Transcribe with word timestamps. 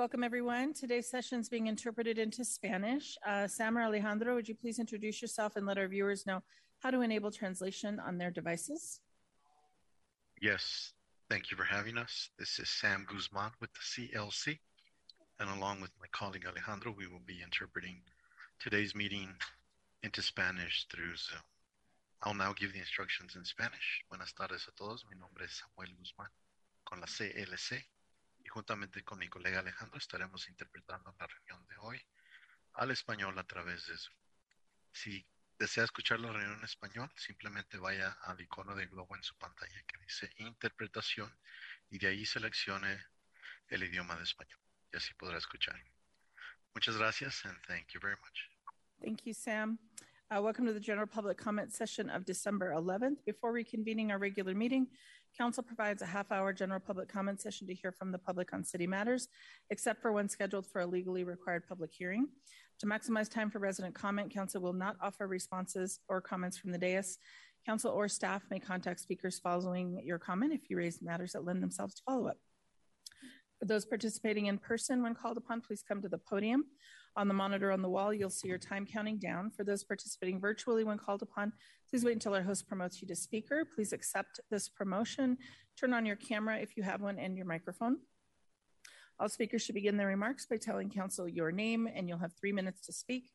Welcome, 0.00 0.24
everyone. 0.24 0.72
Today's 0.72 1.10
session 1.10 1.40
is 1.40 1.50
being 1.50 1.66
interpreted 1.66 2.16
into 2.16 2.42
Spanish. 2.42 3.18
Uh, 3.26 3.46
Sam 3.46 3.76
or 3.76 3.82
Alejandro, 3.82 4.34
would 4.34 4.48
you 4.48 4.54
please 4.54 4.78
introduce 4.78 5.20
yourself 5.20 5.56
and 5.56 5.66
let 5.66 5.76
our 5.76 5.88
viewers 5.88 6.26
know 6.26 6.42
how 6.78 6.90
to 6.90 7.02
enable 7.02 7.30
translation 7.30 8.00
on 8.00 8.16
their 8.16 8.30
devices? 8.30 9.02
Yes, 10.40 10.94
thank 11.28 11.50
you 11.50 11.56
for 11.58 11.64
having 11.64 11.98
us. 11.98 12.30
This 12.38 12.58
is 12.58 12.70
Sam 12.70 13.04
Guzman 13.10 13.50
with 13.60 13.68
the 13.74 13.80
CLC, 14.08 14.58
and 15.38 15.50
along 15.50 15.82
with 15.82 15.90
my 16.00 16.06
colleague 16.12 16.46
Alejandro, 16.48 16.94
we 16.96 17.06
will 17.06 17.20
be 17.26 17.42
interpreting 17.44 18.00
today's 18.58 18.94
meeting 18.94 19.28
into 20.02 20.22
Spanish 20.22 20.86
through 20.90 21.14
Zoom. 21.14 21.44
I'll 22.22 22.32
now 22.32 22.54
give 22.54 22.72
the 22.72 22.78
instructions 22.78 23.36
in 23.36 23.44
Spanish. 23.44 24.02
Buenas 24.08 24.32
tardes 24.32 24.66
a 24.66 24.72
todos. 24.82 25.04
Mi 25.10 25.18
nombre 25.18 25.44
es 25.44 25.60
Samuel 25.60 25.94
Guzmán 26.00 26.30
con 26.86 27.00
la 27.00 27.06
CLC 27.06 27.84
juntamente 28.50 29.04
con 29.04 29.18
mi 29.18 29.28
colega 29.28 29.60
Alejandro 29.60 29.98
estaremos 29.98 30.48
interpretando 30.48 31.14
la 31.18 31.26
reunión 31.26 31.66
de 31.68 31.76
hoy 31.78 32.00
al 32.74 32.90
español 32.90 33.38
a 33.38 33.44
través 33.44 33.86
de 33.86 33.96
Zoom. 33.96 34.16
Si 34.92 35.24
desea 35.58 35.84
escuchar 35.84 36.20
la 36.20 36.32
reunión 36.32 36.58
en 36.58 36.64
español, 36.64 37.10
simplemente 37.16 37.78
vaya 37.78 38.10
al 38.22 38.40
icono 38.40 38.74
de 38.74 38.86
globo 38.86 39.16
en 39.16 39.22
su 39.22 39.36
pantalla 39.36 39.82
que 39.86 39.98
dice 39.98 40.32
interpretación 40.38 41.32
y 41.90 41.98
de 41.98 42.08
ahí 42.08 42.26
seleccione 42.26 42.98
el 43.68 43.84
idioma 43.84 44.16
de 44.16 44.24
español 44.24 44.60
y 44.92 44.96
así 44.96 45.14
podrá 45.14 45.38
escuchar. 45.38 45.80
Muchas 46.74 46.96
gracias 46.96 47.44
and 47.44 47.56
thank 47.66 47.88
you 47.92 48.00
very 48.00 48.16
much. 48.20 48.50
Thank 49.00 49.26
you, 49.26 49.32
Sam. 49.32 49.78
Uh, 50.30 50.40
welcome 50.40 50.66
to 50.66 50.72
the 50.72 50.80
general 50.80 51.06
public 51.06 51.36
comment 51.36 51.72
session 51.72 52.08
of 52.08 52.24
December 52.24 52.72
11th. 52.72 53.24
Before 53.24 53.52
reconvening 53.52 54.10
our 54.10 54.18
regular 54.18 54.54
meeting, 54.54 54.86
Council 55.36 55.62
provides 55.62 56.02
a 56.02 56.06
half 56.06 56.30
hour 56.32 56.52
general 56.52 56.80
public 56.80 57.08
comment 57.08 57.40
session 57.40 57.66
to 57.66 57.74
hear 57.74 57.92
from 57.92 58.12
the 58.12 58.18
public 58.18 58.52
on 58.52 58.64
city 58.64 58.86
matters, 58.86 59.28
except 59.70 60.02
for 60.02 60.12
when 60.12 60.28
scheduled 60.28 60.66
for 60.66 60.80
a 60.80 60.86
legally 60.86 61.24
required 61.24 61.66
public 61.68 61.90
hearing. 61.92 62.28
To 62.80 62.86
maximize 62.86 63.30
time 63.30 63.50
for 63.50 63.58
resident 63.58 63.94
comment, 63.94 64.32
Council 64.32 64.60
will 64.60 64.72
not 64.72 64.96
offer 65.02 65.26
responses 65.26 66.00
or 66.08 66.20
comments 66.20 66.58
from 66.58 66.72
the 66.72 66.78
dais. 66.78 67.18
Council 67.66 67.92
or 67.92 68.08
staff 68.08 68.42
may 68.50 68.58
contact 68.58 69.00
speakers 69.00 69.38
following 69.38 70.00
your 70.04 70.18
comment 70.18 70.52
if 70.52 70.70
you 70.70 70.76
raise 70.76 71.02
matters 71.02 71.32
that 71.32 71.44
lend 71.44 71.62
themselves 71.62 71.94
to 71.94 72.02
follow 72.02 72.26
up. 72.28 72.38
For 73.58 73.66
those 73.66 73.84
participating 73.84 74.46
in 74.46 74.56
person, 74.56 75.02
when 75.02 75.14
called 75.14 75.36
upon, 75.36 75.60
please 75.60 75.84
come 75.86 76.00
to 76.00 76.08
the 76.08 76.18
podium. 76.18 76.64
On 77.16 77.26
the 77.26 77.34
monitor 77.34 77.72
on 77.72 77.82
the 77.82 77.88
wall, 77.88 78.14
you'll 78.14 78.30
see 78.30 78.48
your 78.48 78.58
time 78.58 78.86
counting 78.86 79.18
down. 79.18 79.50
For 79.50 79.64
those 79.64 79.82
participating 79.82 80.40
virtually 80.40 80.84
when 80.84 80.98
called 80.98 81.22
upon, 81.22 81.52
please 81.88 82.04
wait 82.04 82.12
until 82.12 82.34
our 82.34 82.42
host 82.42 82.68
promotes 82.68 83.02
you 83.02 83.08
to 83.08 83.16
speaker. 83.16 83.64
Please 83.64 83.92
accept 83.92 84.40
this 84.50 84.68
promotion. 84.68 85.36
Turn 85.78 85.92
on 85.92 86.06
your 86.06 86.16
camera 86.16 86.58
if 86.58 86.76
you 86.76 86.82
have 86.82 87.00
one 87.00 87.18
and 87.18 87.36
your 87.36 87.46
microphone. 87.46 87.98
All 89.18 89.28
speakers 89.28 89.62
should 89.62 89.74
begin 89.74 89.96
their 89.96 90.06
remarks 90.06 90.46
by 90.46 90.56
telling 90.56 90.88
council 90.88 91.28
your 91.28 91.52
name, 91.52 91.88
and 91.92 92.08
you'll 92.08 92.18
have 92.18 92.32
three 92.40 92.52
minutes 92.52 92.80
to 92.86 92.92
speak. 92.92 93.30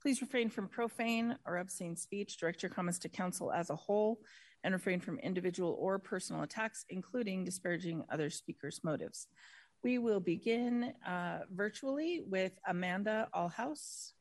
Please 0.00 0.20
refrain 0.20 0.48
from 0.48 0.68
profane 0.68 1.36
or 1.44 1.58
obscene 1.58 1.96
speech. 1.96 2.38
Direct 2.38 2.62
your 2.62 2.70
comments 2.70 2.98
to 3.00 3.08
council 3.08 3.52
as 3.52 3.70
a 3.70 3.76
whole 3.76 4.20
and 4.64 4.74
refrain 4.74 5.00
from 5.00 5.18
individual 5.18 5.76
or 5.78 5.98
personal 5.98 6.42
attacks, 6.42 6.84
including 6.88 7.44
disparaging 7.44 8.04
other 8.10 8.30
speakers' 8.30 8.80
motives. 8.82 9.28
We 9.84 9.98
will 9.98 10.20
begin 10.20 10.92
uh, 11.06 11.40
virtually 11.52 12.24
with 12.26 12.52
Amanda 12.66 13.28
Allhouse. 13.34 14.12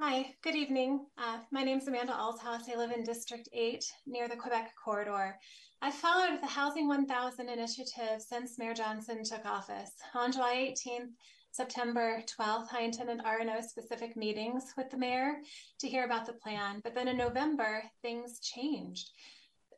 Hi, 0.00 0.34
good 0.42 0.54
evening. 0.54 1.04
Uh, 1.18 1.40
my 1.52 1.62
name 1.62 1.76
is 1.76 1.86
Amanda 1.86 2.14
Alshouse. 2.14 2.70
I 2.72 2.78
live 2.78 2.90
in 2.90 3.04
District 3.04 3.46
8 3.52 3.84
near 4.06 4.28
the 4.28 4.36
Quebec 4.36 4.72
corridor. 4.82 5.38
I've 5.82 5.94
followed 5.94 6.40
the 6.40 6.46
Housing 6.46 6.88
1000 6.88 7.50
initiative 7.50 8.22
since 8.26 8.58
Mayor 8.58 8.72
Johnston 8.72 9.22
took 9.24 9.44
office. 9.44 9.92
On 10.14 10.32
July 10.32 10.72
18th, 10.74 11.10
September 11.52 12.22
12th, 12.38 12.68
I 12.72 12.82
attended 12.82 13.18
RNO 13.18 13.62
specific 13.62 14.16
meetings 14.16 14.72
with 14.78 14.88
the 14.90 14.96
mayor 14.96 15.34
to 15.80 15.88
hear 15.88 16.06
about 16.06 16.24
the 16.24 16.32
plan. 16.32 16.80
But 16.82 16.94
then 16.94 17.08
in 17.08 17.18
November, 17.18 17.82
things 18.00 18.40
changed. 18.40 19.10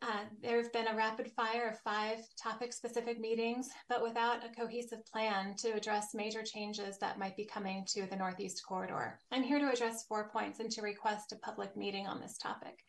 Uh, 0.03 0.25
there 0.43 0.61
have 0.61 0.73
been 0.73 0.89
a 0.89 0.97
rapid 0.97 1.31
fire 1.31 1.69
of 1.69 1.79
five 1.79 2.19
topic 2.37 2.73
specific 2.73 3.21
meetings, 3.21 3.69
but 3.89 4.03
without 4.03 4.45
a 4.45 4.49
cohesive 4.49 5.07
plan 5.07 5.55
to 5.55 5.71
address 5.71 6.13
major 6.13 6.43
changes 6.43 6.99
that 6.99 7.21
might 7.21 7.37
be 7.37 7.45
coming 7.45 7.85
to 7.87 8.05
the 8.07 8.17
Northeast 8.17 8.65
Corridor. 8.67 9.21
I'm 9.31 9.45
here 9.45 9.61
to 9.61 9.71
address 9.71 10.05
four 10.09 10.29
points 10.31 10.59
and 10.59 10.73
to 10.73 10.83
request 10.83 11.31
a 11.31 11.37
public 11.37 11.77
meeting 11.77 12.09
on 12.09 12.21
this 12.21 12.37
topic. 12.37 12.81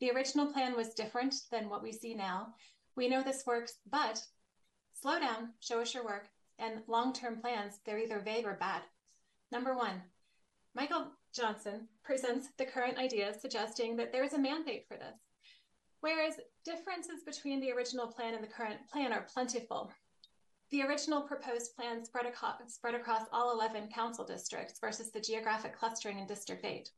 The 0.00 0.10
original 0.10 0.52
plan 0.52 0.74
was 0.74 0.94
different 0.94 1.36
than 1.52 1.68
what 1.68 1.80
we 1.80 1.92
see 1.92 2.14
now. 2.14 2.54
We 2.96 3.08
know 3.08 3.22
this 3.22 3.46
works, 3.46 3.74
but 3.88 4.20
slow 4.94 5.20
down, 5.20 5.50
show 5.60 5.80
us 5.80 5.94
your 5.94 6.04
work, 6.04 6.26
and 6.58 6.82
long 6.88 7.12
term 7.12 7.40
plans, 7.40 7.78
they're 7.86 8.00
either 8.00 8.18
vague 8.18 8.46
or 8.46 8.54
bad. 8.54 8.82
Number 9.52 9.76
one, 9.76 10.02
Michael 10.74 11.12
Johnston 11.32 11.86
presents 12.02 12.48
the 12.58 12.66
current 12.66 12.98
idea 12.98 13.32
suggesting 13.38 13.96
that 13.98 14.10
there 14.10 14.24
is 14.24 14.32
a 14.32 14.38
mandate 14.38 14.86
for 14.88 14.96
this. 14.96 15.27
Whereas 16.00 16.34
differences 16.64 17.24
between 17.24 17.60
the 17.60 17.72
original 17.72 18.06
plan 18.06 18.34
and 18.34 18.42
the 18.42 18.48
current 18.48 18.80
plan 18.90 19.12
are 19.12 19.26
plentiful. 19.32 19.90
The 20.70 20.82
original 20.82 21.22
proposed 21.22 21.74
plan 21.74 22.04
spread 22.04 22.26
across, 22.26 22.60
spread 22.66 22.94
across 22.94 23.26
all 23.32 23.52
11 23.52 23.88
council 23.88 24.24
districts 24.24 24.78
versus 24.80 25.10
the 25.10 25.20
geographic 25.20 25.76
clustering 25.76 26.18
in 26.18 26.26
District 26.26 26.64
8. 26.64 26.90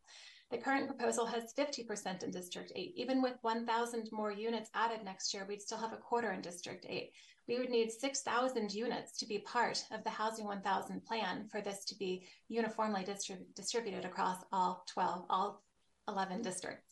The 0.50 0.58
current 0.58 0.88
proposal 0.88 1.24
has 1.26 1.54
50% 1.54 2.24
in 2.24 2.32
District 2.32 2.72
8. 2.74 2.92
Even 2.96 3.22
with 3.22 3.38
1,000 3.42 4.08
more 4.10 4.32
units 4.32 4.70
added 4.74 5.04
next 5.04 5.32
year, 5.32 5.46
we'd 5.48 5.62
still 5.62 5.78
have 5.78 5.92
a 5.92 5.96
quarter 5.96 6.32
in 6.32 6.40
District 6.40 6.84
8. 6.88 7.12
We 7.46 7.58
would 7.58 7.70
need 7.70 7.92
6,000 7.92 8.74
units 8.74 9.16
to 9.18 9.26
be 9.26 9.38
part 9.38 9.84
of 9.92 10.02
the 10.02 10.10
Housing 10.10 10.46
1,000 10.46 11.04
plan 11.04 11.48
for 11.50 11.60
this 11.60 11.84
to 11.86 11.94
be 11.94 12.26
uniformly 12.48 13.04
distrib- 13.04 13.54
distributed 13.54 14.04
across 14.04 14.44
all 14.52 14.84
12, 14.92 15.26
all 15.30 15.62
11 16.08 16.42
districts. 16.42 16.89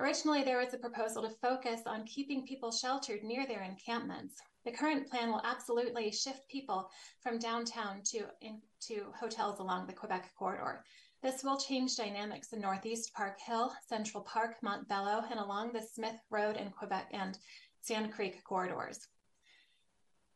Originally, 0.00 0.44
there 0.44 0.58
was 0.58 0.74
a 0.74 0.78
proposal 0.78 1.22
to 1.22 1.36
focus 1.42 1.80
on 1.86 2.06
keeping 2.06 2.46
people 2.46 2.70
sheltered 2.70 3.24
near 3.24 3.46
their 3.46 3.62
encampments. 3.62 4.36
The 4.64 4.70
current 4.70 5.08
plan 5.08 5.30
will 5.30 5.42
absolutely 5.44 6.12
shift 6.12 6.48
people 6.48 6.88
from 7.20 7.38
downtown 7.38 8.02
to 8.10 8.26
into 8.40 9.12
hotels 9.18 9.58
along 9.58 9.86
the 9.86 9.92
Quebec 9.92 10.30
corridor. 10.38 10.84
This 11.20 11.42
will 11.42 11.58
change 11.58 11.96
dynamics 11.96 12.52
in 12.52 12.60
Northeast 12.60 13.12
Park 13.12 13.40
Hill, 13.40 13.72
Central 13.88 14.22
Park, 14.22 14.58
Montbello, 14.62 15.28
and 15.30 15.40
along 15.40 15.72
the 15.72 15.82
Smith 15.82 16.20
Road 16.30 16.56
and 16.56 16.72
Quebec 16.72 17.08
and 17.12 17.36
Sand 17.80 18.12
Creek 18.12 18.44
corridors. 18.44 19.08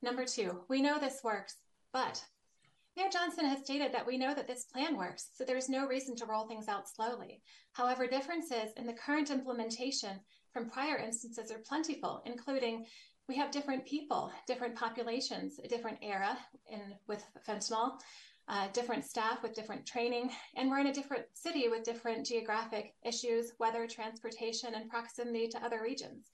Number 0.03 0.25
two, 0.25 0.65
we 0.69 0.83
know 0.83 0.99
this 0.99 1.23
works, 1.23 1.55
but 1.93 2.25
Mayor 2.97 3.09
Johnston 3.11 3.47
has 3.47 3.65
stated 3.65 3.93
that 3.93 4.07
we 4.07 4.19
know 4.19 4.35
that 4.35 4.47
this 4.47 4.65
plan 4.65 4.97
works, 4.99 5.31
so 5.35 5.45
there 5.45 5.57
is 5.57 5.71
no 5.71 5.87
reason 5.87 6.15
to 6.17 6.27
roll 6.27 6.47
things 6.47 6.69
out 6.69 6.89
slowly. 6.89 7.43
However, 7.73 8.07
differences 8.07 8.73
in 8.77 8.87
the 8.87 8.93
current 8.93 9.31
implementation 9.31 10.21
from 10.53 10.69
prior 10.69 10.99
instances 10.99 11.51
are 11.51 11.63
plentiful, 11.67 12.23
including 12.27 12.85
we 13.29 13.37
have 13.37 13.51
different 13.51 13.87
people, 13.87 14.31
different 14.47 14.77
populations, 14.77 15.59
a 15.65 15.69
different 15.69 15.99
era 16.03 16.37
in 16.71 16.81
with 17.09 17.25
fentanyl, 17.49 17.99
uh, 18.49 18.69
different 18.75 19.07
staff 19.07 19.43
with 19.43 19.55
different 19.55 19.87
training, 19.87 20.31
and 20.57 20.69
we're 20.69 20.81
in 20.81 20.89
a 20.89 20.93
different 20.93 21.25
city 21.33 21.69
with 21.69 21.85
different 21.85 22.27
geographic 22.27 22.95
issues, 23.07 23.53
weather, 23.59 23.87
transportation, 23.87 24.75
and 24.75 24.91
proximity 24.91 25.49
to 25.49 25.65
other 25.65 25.81
regions. 25.83 26.29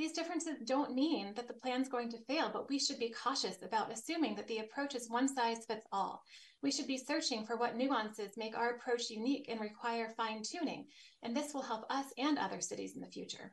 These 0.00 0.12
differences 0.12 0.56
don't 0.64 0.94
mean 0.94 1.34
that 1.34 1.46
the 1.46 1.52
plan's 1.52 1.90
going 1.90 2.08
to 2.12 2.24
fail, 2.24 2.48
but 2.50 2.70
we 2.70 2.78
should 2.78 2.98
be 2.98 3.10
cautious 3.10 3.62
about 3.62 3.92
assuming 3.92 4.34
that 4.36 4.48
the 4.48 4.60
approach 4.60 4.94
is 4.94 5.10
one 5.10 5.28
size 5.28 5.66
fits 5.66 5.86
all. 5.92 6.24
We 6.62 6.72
should 6.72 6.86
be 6.86 6.96
searching 6.96 7.44
for 7.44 7.58
what 7.58 7.76
nuances 7.76 8.38
make 8.38 8.56
our 8.56 8.70
approach 8.70 9.10
unique 9.10 9.50
and 9.50 9.60
require 9.60 10.14
fine 10.16 10.42
tuning, 10.42 10.86
and 11.22 11.36
this 11.36 11.52
will 11.52 11.60
help 11.60 11.84
us 11.90 12.06
and 12.16 12.38
other 12.38 12.62
cities 12.62 12.94
in 12.94 13.02
the 13.02 13.08
future. 13.08 13.52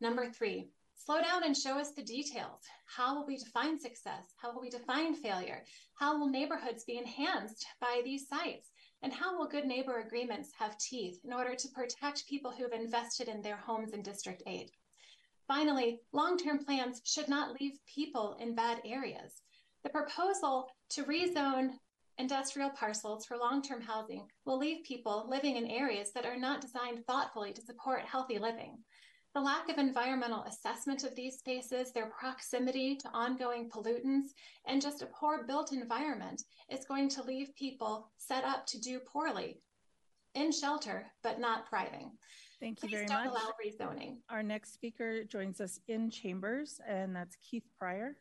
Number 0.00 0.30
three, 0.30 0.70
slow 0.94 1.20
down 1.20 1.42
and 1.42 1.56
show 1.56 1.76
us 1.76 1.90
the 1.90 2.04
details. 2.04 2.60
How 2.86 3.16
will 3.16 3.26
we 3.26 3.36
define 3.36 3.76
success? 3.76 4.32
How 4.40 4.54
will 4.54 4.60
we 4.60 4.70
define 4.70 5.16
failure? 5.16 5.64
How 5.94 6.16
will 6.16 6.28
neighborhoods 6.28 6.84
be 6.84 6.98
enhanced 6.98 7.66
by 7.80 8.00
these 8.04 8.28
sites? 8.28 8.70
And 9.02 9.12
how 9.12 9.36
will 9.36 9.48
good 9.48 9.64
neighbor 9.64 9.98
agreements 9.98 10.52
have 10.56 10.78
teeth 10.78 11.18
in 11.24 11.32
order 11.32 11.56
to 11.56 11.68
protect 11.70 12.28
people 12.28 12.52
who 12.52 12.62
have 12.62 12.80
invested 12.80 13.26
in 13.26 13.42
their 13.42 13.56
homes 13.56 13.92
in 13.92 14.02
District 14.02 14.40
8? 14.46 14.70
Finally, 15.50 15.98
long-term 16.12 16.64
plans 16.64 17.02
should 17.02 17.28
not 17.28 17.60
leave 17.60 17.72
people 17.92 18.36
in 18.38 18.54
bad 18.54 18.80
areas. 18.84 19.42
The 19.82 19.90
proposal 19.90 20.68
to 20.90 21.02
rezone 21.02 21.70
industrial 22.18 22.70
parcels 22.70 23.26
for 23.26 23.36
long-term 23.36 23.80
housing 23.80 24.28
will 24.44 24.58
leave 24.58 24.84
people 24.84 25.26
living 25.28 25.56
in 25.56 25.66
areas 25.66 26.12
that 26.12 26.24
are 26.24 26.38
not 26.38 26.60
designed 26.60 27.04
thoughtfully 27.04 27.52
to 27.52 27.62
support 27.62 28.02
healthy 28.02 28.38
living. 28.38 28.78
The 29.34 29.40
lack 29.40 29.68
of 29.68 29.78
environmental 29.78 30.44
assessment 30.44 31.02
of 31.02 31.16
these 31.16 31.38
spaces, 31.38 31.90
their 31.90 32.12
proximity 32.16 32.94
to 32.98 33.08
ongoing 33.08 33.68
pollutants, 33.68 34.28
and 34.68 34.80
just 34.80 35.02
a 35.02 35.06
poor 35.06 35.42
built 35.48 35.72
environment 35.72 36.44
is 36.70 36.84
going 36.84 37.08
to 37.08 37.24
leave 37.24 37.52
people 37.56 38.12
set 38.18 38.44
up 38.44 38.66
to 38.66 38.80
do 38.80 39.00
poorly 39.00 39.58
in 40.36 40.52
shelter, 40.52 41.10
but 41.24 41.40
not 41.40 41.68
thriving. 41.68 42.12
Thank 42.60 42.82
you 42.82 42.90
Please 42.90 42.94
very 42.94 43.06
don't 43.06 43.24
much. 43.24 43.32
Allow 43.32 43.52
rezoning. 43.64 44.16
Our 44.28 44.42
next 44.42 44.74
speaker 44.74 45.24
joins 45.24 45.62
us 45.62 45.80
in 45.88 46.10
chambers, 46.10 46.78
and 46.86 47.16
that's 47.16 47.36
Keith 47.36 47.64
Pryor. 47.78 48.16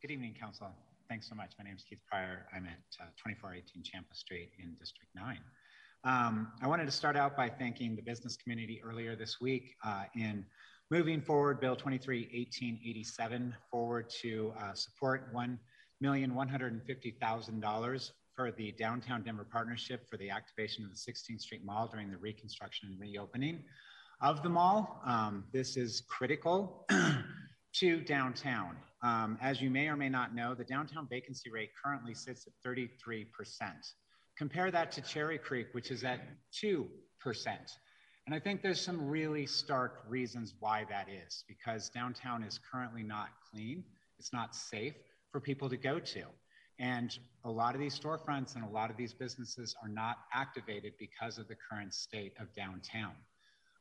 Good 0.00 0.12
evening, 0.12 0.36
Council. 0.38 0.68
Thanks 1.08 1.28
so 1.28 1.34
much. 1.34 1.54
My 1.58 1.64
name 1.64 1.74
is 1.74 1.82
Keith 1.82 1.98
Pryor. 2.08 2.46
I'm 2.54 2.66
at 2.66 2.78
uh, 3.00 3.06
2418 3.16 3.82
Champa 3.82 4.14
Street 4.14 4.50
in 4.62 4.76
District 4.78 5.10
9. 5.16 5.38
Um, 6.04 6.52
I 6.62 6.68
wanted 6.68 6.84
to 6.86 6.92
start 6.92 7.16
out 7.16 7.36
by 7.36 7.48
thanking 7.48 7.96
the 7.96 8.02
business 8.02 8.36
community 8.36 8.80
earlier 8.84 9.16
this 9.16 9.40
week 9.40 9.74
uh, 9.84 10.04
in 10.14 10.44
moving 10.90 11.20
forward 11.20 11.60
Bill 11.60 11.74
231887 11.74 13.54
forward 13.70 14.10
to 14.22 14.52
uh, 14.60 14.74
support 14.74 15.28
one 15.32 15.58
$1,150,000 16.02 18.10
for 18.34 18.50
the 18.52 18.72
Downtown 18.72 19.22
Denver 19.22 19.46
Partnership 19.50 20.08
for 20.08 20.16
the 20.16 20.30
activation 20.30 20.84
of 20.84 20.90
the 20.90 20.96
16th 20.96 21.40
Street 21.40 21.64
Mall 21.64 21.88
during 21.90 22.10
the 22.10 22.16
reconstruction 22.16 22.88
and 22.90 23.00
reopening 23.00 23.62
of 24.20 24.42
the 24.42 24.48
mall. 24.48 25.00
Um, 25.04 25.44
this 25.52 25.76
is 25.76 26.02
critical 26.08 26.86
to 27.74 28.00
downtown. 28.00 28.76
Um, 29.02 29.38
as 29.40 29.60
you 29.60 29.70
may 29.70 29.88
or 29.88 29.96
may 29.96 30.08
not 30.08 30.34
know, 30.34 30.54
the 30.54 30.64
downtown 30.64 31.06
vacancy 31.08 31.50
rate 31.50 31.70
currently 31.82 32.14
sits 32.14 32.46
at 32.46 32.52
33%. 32.66 33.26
Compare 34.36 34.70
that 34.70 34.90
to 34.92 35.00
Cherry 35.00 35.38
Creek, 35.38 35.68
which 35.72 35.90
is 35.90 36.02
at 36.02 36.20
2%. 36.62 36.86
And 38.26 38.34
I 38.34 38.40
think 38.40 38.62
there's 38.62 38.80
some 38.80 39.06
really 39.06 39.46
stark 39.46 40.02
reasons 40.08 40.54
why 40.58 40.84
that 40.88 41.08
is, 41.08 41.44
because 41.46 41.90
downtown 41.90 42.42
is 42.42 42.58
currently 42.72 43.02
not 43.02 43.28
clean, 43.50 43.84
it's 44.18 44.32
not 44.32 44.54
safe 44.54 44.94
for 45.34 45.40
people 45.40 45.68
to 45.68 45.76
go 45.76 45.98
to. 45.98 46.22
And 46.78 47.18
a 47.44 47.50
lot 47.50 47.74
of 47.74 47.80
these 47.80 47.98
storefronts 47.98 48.54
and 48.54 48.62
a 48.62 48.68
lot 48.68 48.88
of 48.88 48.96
these 48.96 49.12
businesses 49.12 49.74
are 49.82 49.88
not 49.88 50.18
activated 50.32 50.92
because 50.96 51.38
of 51.38 51.48
the 51.48 51.56
current 51.56 51.92
state 51.92 52.34
of 52.38 52.54
downtown. 52.54 53.14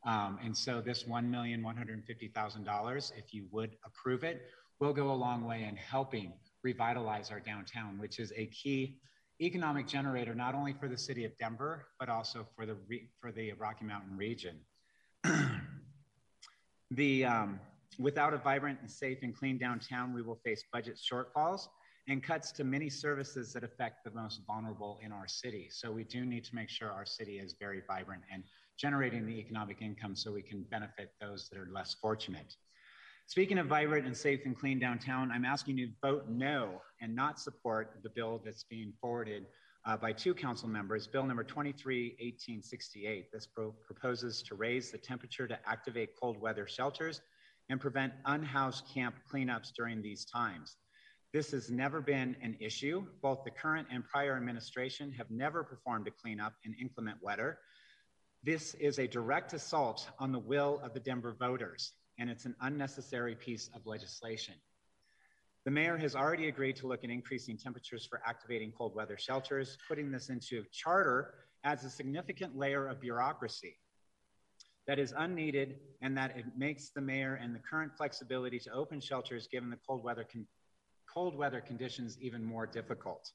Um, 0.03 0.39
and 0.43 0.57
so 0.57 0.81
this 0.81 1.03
$1,150,000, 1.03 3.11
if 3.15 3.35
you 3.35 3.45
would 3.51 3.77
approve 3.85 4.23
it, 4.23 4.47
will 4.79 4.93
go 4.93 5.11
a 5.11 5.13
long 5.13 5.45
way 5.45 5.67
in 5.69 5.75
helping 5.75 6.33
revitalize 6.63 7.29
our 7.29 7.39
downtown, 7.39 7.99
which 7.99 8.17
is 8.17 8.33
a 8.35 8.47
key 8.47 8.97
economic 9.39 9.85
generator, 9.85 10.33
not 10.33 10.55
only 10.55 10.73
for 10.73 10.87
the 10.87 10.97
city 10.97 11.23
of 11.23 11.37
Denver, 11.37 11.85
but 11.99 12.09
also 12.09 12.47
for 12.55 12.65
the, 12.65 12.75
for 13.21 13.31
the 13.31 13.53
Rocky 13.53 13.85
Mountain 13.85 14.17
region. 14.17 14.59
the, 16.89 17.25
um, 17.25 17.59
without 17.99 18.33
a 18.33 18.37
vibrant 18.37 18.79
and 18.81 18.89
safe 18.89 19.19
and 19.21 19.35
clean 19.35 19.57
downtown, 19.57 20.13
we 20.13 20.21
will 20.21 20.39
face 20.43 20.63
budget 20.71 20.97
shortfalls 20.97 21.67
and 22.07 22.21
cuts 22.21 22.51
to 22.51 22.63
many 22.63 22.89
services 22.89 23.53
that 23.53 23.63
affect 23.63 24.03
the 24.03 24.11
most 24.11 24.41
vulnerable 24.45 24.99
in 25.03 25.11
our 25.11 25.27
city. 25.27 25.69
So 25.71 25.91
we 25.91 26.03
do 26.03 26.25
need 26.25 26.43
to 26.45 26.55
make 26.55 26.69
sure 26.69 26.91
our 26.91 27.05
city 27.05 27.39
is 27.39 27.55
very 27.59 27.81
vibrant 27.87 28.23
and 28.31 28.43
generating 28.77 29.25
the 29.25 29.39
economic 29.39 29.81
income 29.81 30.15
so 30.15 30.31
we 30.31 30.41
can 30.41 30.63
benefit 30.63 31.11
those 31.21 31.47
that 31.49 31.57
are 31.57 31.69
less 31.71 31.95
fortunate. 32.01 32.55
Speaking 33.27 33.57
of 33.57 33.67
vibrant 33.67 34.05
and 34.05 34.15
safe 34.15 34.41
and 34.45 34.57
clean 34.57 34.79
downtown, 34.79 35.31
I'm 35.31 35.45
asking 35.45 35.77
you 35.77 35.87
to 35.87 35.93
vote 36.01 36.25
no 36.29 36.81
and 37.01 37.15
not 37.15 37.39
support 37.39 37.99
the 38.03 38.09
bill 38.09 38.41
that's 38.43 38.65
being 38.65 38.91
forwarded 38.99 39.45
uh, 39.85 39.97
by 39.97 40.11
two 40.11 40.33
council 40.33 40.67
members, 40.67 41.07
Bill 41.07 41.25
number 41.25 41.43
231868. 41.43 43.31
This 43.31 43.47
pro 43.47 43.71
proposes 43.85 44.41
to 44.43 44.55
raise 44.55 44.91
the 44.91 44.97
temperature 44.97 45.47
to 45.47 45.59
activate 45.67 46.11
cold 46.19 46.39
weather 46.39 46.67
shelters 46.67 47.21
and 47.69 47.79
prevent 47.79 48.13
unhoused 48.25 48.85
camp 48.93 49.15
cleanups 49.31 49.71
during 49.75 50.01
these 50.01 50.25
times. 50.25 50.77
This 51.31 51.51
has 51.51 51.71
never 51.71 52.01
been 52.01 52.35
an 52.41 52.55
issue. 52.59 53.05
Both 53.21 53.43
the 53.43 53.51
current 53.51 53.87
and 53.91 54.03
prior 54.03 54.35
administration 54.35 55.11
have 55.13 55.31
never 55.31 55.63
performed 55.63 56.07
a 56.07 56.11
cleanup 56.11 56.53
in 56.63 56.75
inclement 56.79 57.17
weather, 57.21 57.57
this 58.45 58.73
is 58.73 58.99
a 58.99 59.07
direct 59.07 59.53
assault 59.53 60.09
on 60.19 60.33
the 60.33 60.39
will 60.39 60.81
of 60.83 60.93
the 60.93 60.99
Denver 60.99 61.33
voters, 61.39 61.93
and 62.19 62.29
it's 62.29 62.43
an 62.43 62.55
unnecessary 62.59 63.35
piece 63.35 63.69
of 63.73 63.85
legislation. 63.85 64.55
The 65.63 65.71
mayor 65.71 65.95
has 65.95 66.13
already 66.13 66.49
agreed 66.49 66.75
to 66.77 66.87
look 66.87 67.05
at 67.05 67.09
increasing 67.09 67.57
temperatures 67.57 68.05
for 68.05 68.21
activating 68.27 68.73
cold 68.77 68.95
weather 68.95 69.17
shelters. 69.17 69.77
Putting 69.87 70.11
this 70.11 70.27
into 70.27 70.65
charter 70.73 71.35
adds 71.63 71.85
a 71.85 71.89
significant 71.89 72.57
layer 72.57 72.85
of 72.85 72.99
bureaucracy 72.99 73.77
that 74.87 74.99
is 74.99 75.13
unneeded 75.15 75.79
and 76.01 76.17
that 76.17 76.37
it 76.37 76.45
makes 76.57 76.89
the 76.89 77.01
mayor 77.01 77.39
and 77.41 77.55
the 77.55 77.59
current 77.59 77.91
flexibility 77.95 78.59
to 78.59 78.73
open 78.73 78.99
shelters 78.99 79.47
given 79.47 79.69
the 79.69 79.77
cold 79.87 80.03
weather, 80.03 80.25
cold 81.11 81.35
weather 81.37 81.61
conditions 81.61 82.17
even 82.19 82.43
more 82.43 82.65
difficult. 82.65 83.31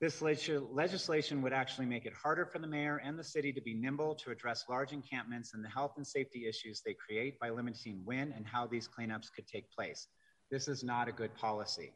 This 0.00 0.22
legislation 0.22 1.42
would 1.42 1.52
actually 1.52 1.86
make 1.86 2.06
it 2.06 2.12
harder 2.12 2.46
for 2.46 2.60
the 2.60 2.68
mayor 2.68 3.00
and 3.02 3.18
the 3.18 3.24
city 3.24 3.52
to 3.52 3.60
be 3.60 3.74
nimble 3.74 4.14
to 4.16 4.30
address 4.30 4.64
large 4.68 4.92
encampments 4.92 5.54
and 5.54 5.64
the 5.64 5.68
health 5.68 5.94
and 5.96 6.06
safety 6.06 6.46
issues 6.46 6.80
they 6.80 6.94
create 6.94 7.40
by 7.40 7.50
limiting 7.50 8.02
when 8.04 8.32
and 8.36 8.46
how 8.46 8.66
these 8.66 8.86
cleanups 8.86 9.32
could 9.34 9.48
take 9.48 9.68
place. 9.72 10.06
This 10.52 10.68
is 10.68 10.84
not 10.84 11.08
a 11.08 11.12
good 11.12 11.34
policy. 11.34 11.92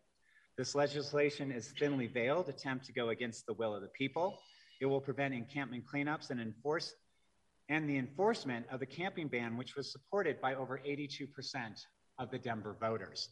This 0.58 0.74
legislation 0.74 1.52
is 1.52 1.72
thinly 1.78 2.08
veiled 2.08 2.48
attempt 2.48 2.86
to 2.86 2.92
go 2.92 3.10
against 3.10 3.46
the 3.46 3.54
will 3.54 3.74
of 3.74 3.82
the 3.82 3.88
people. 3.88 4.36
It 4.80 4.86
will 4.86 5.00
prevent 5.00 5.32
encampment 5.32 5.84
cleanups 5.86 6.30
and 6.30 6.40
enforce 6.40 6.94
and 7.72 7.88
the 7.88 7.96
enforcement 7.96 8.66
of 8.70 8.80
the 8.80 8.86
camping 8.86 9.28
ban, 9.28 9.56
which 9.56 9.76
was 9.76 9.90
supported 9.90 10.38
by 10.42 10.54
over 10.54 10.78
82% 10.86 11.26
of 12.18 12.30
the 12.30 12.38
Denver 12.38 12.76
voters. 12.78 13.30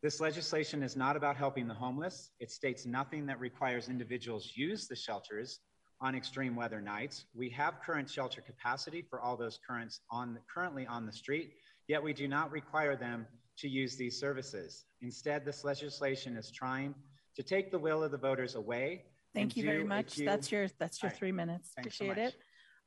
This 0.00 0.20
legislation 0.20 0.80
is 0.80 0.96
not 0.96 1.16
about 1.16 1.34
helping 1.36 1.66
the 1.66 1.74
homeless. 1.74 2.30
It 2.38 2.52
states 2.52 2.86
nothing 2.86 3.26
that 3.26 3.40
requires 3.40 3.88
individuals 3.88 4.52
use 4.54 4.86
the 4.86 4.94
shelters 4.94 5.58
on 6.00 6.14
extreme 6.14 6.54
weather 6.54 6.80
nights. 6.80 7.24
We 7.34 7.50
have 7.50 7.80
current 7.84 8.08
shelter 8.08 8.40
capacity 8.40 9.02
for 9.10 9.20
all 9.20 9.36
those 9.36 9.58
currents 9.68 10.02
on, 10.08 10.38
currently 10.52 10.86
on 10.86 11.04
the 11.04 11.12
street, 11.12 11.54
yet 11.88 12.00
we 12.00 12.12
do 12.12 12.28
not 12.28 12.52
require 12.52 12.94
them 12.94 13.26
to 13.58 13.68
use 13.68 13.96
these 13.96 14.20
services. 14.20 14.84
Instead, 15.00 15.44
this 15.44 15.64
legislation 15.64 16.36
is 16.36 16.52
trying 16.52 16.94
to 17.34 17.42
take 17.42 17.72
the 17.72 17.78
will 17.78 18.04
of 18.04 18.12
the 18.12 18.18
voters 18.18 18.54
away. 18.54 19.02
Thank 19.34 19.56
you 19.56 19.64
very 19.64 19.84
much. 19.84 20.16
That's 20.16 20.52
your 20.52 20.68
that's 20.78 21.02
your 21.02 21.10
right. 21.10 21.18
three 21.18 21.32
minutes. 21.32 21.72
Thanks 21.74 21.96
Appreciate 21.96 22.16
so 22.16 22.28
it. 22.28 22.34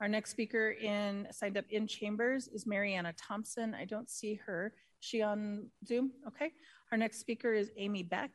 Our 0.01 0.09
next 0.09 0.31
speaker 0.31 0.71
in 0.71 1.27
signed 1.31 1.57
up 1.57 1.65
in 1.69 1.87
chambers 1.87 2.49
is 2.49 2.67
Mariana 2.67 3.13
Thompson. 3.13 3.73
I 3.73 3.85
don't 3.85 4.09
see 4.09 4.35
her. 4.45 4.73
She 4.99 5.21
on 5.21 5.67
Zoom? 5.87 6.11
Okay. 6.27 6.51
Our 6.91 6.97
next 6.97 7.19
speaker 7.19 7.53
is 7.53 7.71
Amy 7.77 8.03
Beck. 8.03 8.31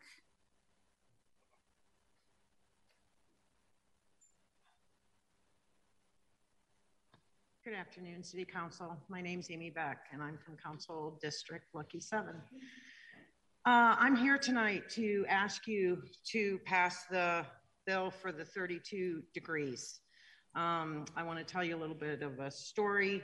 Good 7.63 7.75
afternoon, 7.75 8.25
City 8.25 8.47
Council. 8.47 8.97
My 9.11 9.21
name 9.21 9.41
is 9.41 9.51
Amy 9.51 9.69
Beck, 9.69 10.07
and 10.13 10.23
I'm 10.23 10.39
from 10.39 10.57
Council 10.57 11.19
District 11.21 11.67
Lucky 11.75 12.01
7. 12.01 12.35
Uh, 13.67 13.95
I'm 13.99 14.17
here 14.17 14.39
tonight 14.39 14.89
to 14.93 15.27
ask 15.29 15.67
you 15.67 16.03
to 16.33 16.59
pass 16.65 17.05
the 17.11 17.45
bill 17.87 18.11
for 18.11 18.33
the 18.33 18.47
32 18.47 19.23
degrees. 19.35 20.01
Um, 20.57 21.05
I 21.17 21.23
want 21.23 21.39
to 21.39 21.45
tell 21.45 21.63
you 21.63 21.77
a 21.77 21.81
little 21.81 21.95
bit 21.95 22.23
of 22.23 22.41
a 22.41 22.51
story 22.51 23.23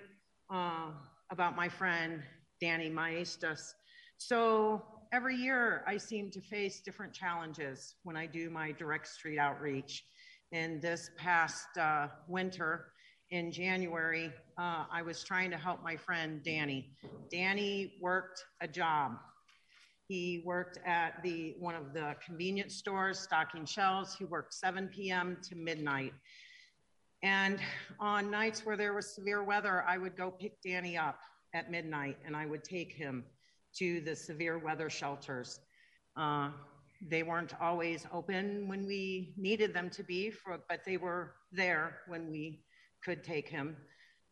uh, 0.49 0.91
about 1.31 1.57
my 1.57 1.69
friend 1.69 2.23
Danny 2.61 2.89
Maestas. 2.89 3.73
So 4.17 4.83
every 5.13 5.35
year 5.35 5.83
I 5.89 5.97
seem 5.97 6.31
to 6.31 6.41
face 6.41 6.83
different 6.85 7.13
challenges 7.13 7.97
when 8.05 8.17
I 8.17 8.27
do 8.27 8.49
my 8.49 8.71
direct 8.73 9.09
street 9.09 9.39
outreach. 9.39 10.05
And 10.53 10.81
this 10.81 11.11
past 11.19 11.77
uh, 11.77 12.09
winter, 12.29 12.93
in 13.31 13.51
January, 13.51 14.33
uh, 14.57 14.85
I 14.89 15.03
was 15.03 15.25
trying 15.25 15.51
to 15.51 15.57
help 15.57 15.83
my 15.83 15.97
friend 15.97 16.41
Danny. 16.45 16.93
Danny 17.29 17.95
worked 18.01 18.45
a 18.61 18.69
job. 18.69 19.17
He 20.07 20.45
worked 20.47 20.79
at 20.87 21.21
the 21.25 21.57
one 21.59 21.75
of 21.75 21.93
the 21.93 22.15
convenience 22.25 22.77
stores 22.77 23.19
stocking 23.19 23.65
shelves. 23.65 24.15
He 24.17 24.25
worked 24.25 24.55
7 24.55 24.89
p.m. 24.95 25.39
to 25.49 25.57
midnight. 25.57 26.13
And 27.23 27.59
on 27.99 28.31
nights 28.31 28.65
where 28.65 28.77
there 28.77 28.93
was 28.93 29.15
severe 29.15 29.43
weather, 29.43 29.85
I 29.87 29.99
would 29.99 30.17
go 30.17 30.31
pick 30.31 30.61
Danny 30.63 30.97
up 30.97 31.19
at 31.55 31.71
midnight 31.71 32.19
and 32.25 32.37
I 32.37 32.47
would 32.47 32.63
take 32.63 32.93
him 32.93 33.25
to 33.79 34.01
the 34.01 34.15
severe 34.15 34.59
weather 34.59 34.91
shelters. 34.91 35.61
Uh, 36.17 36.51
they 37.09 37.23
weren't 37.23 37.55
always 37.61 38.07
open 38.13 38.69
when 38.69 38.87
we 38.87 39.35
needed 39.37 39.75
them 39.75 39.91
to 39.91 40.03
be, 40.03 40.31
for, 40.31 40.59
but 40.69 40.81
they 40.85 40.97
were 40.97 41.35
there 41.53 41.99
when 42.09 42.31
we 42.31 42.63
could 43.05 43.23
take 43.23 43.49
him. 43.49 43.77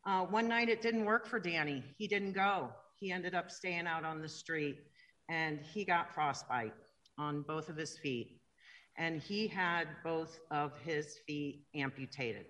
Uh, 0.07 0.23
one 0.27 0.49
night 0.49 0.69
it 0.69 0.83
didn't 0.83 1.05
work 1.05 1.27
for 1.27 1.39
Danny. 1.39 1.83
He 1.97 2.07
didn't 2.07 2.33
go. 2.33 2.71
He 2.99 3.11
ended 3.11 3.35
up 3.35 3.51
staying 3.51 3.87
out 3.87 4.05
on 4.05 4.21
the 4.21 4.29
street 4.29 4.79
and 5.29 5.61
he 5.61 5.85
got 5.85 6.15
frostbite 6.15 6.75
on 7.19 7.43
both 7.43 7.69
of 7.69 7.77
his 7.77 7.99
feet. 7.99 8.41
And 8.97 9.21
he 9.21 9.49
had 9.49 9.89
both 10.05 10.39
of 10.51 10.73
his 10.85 11.19
feet 11.27 11.65
amputated. 11.75 12.47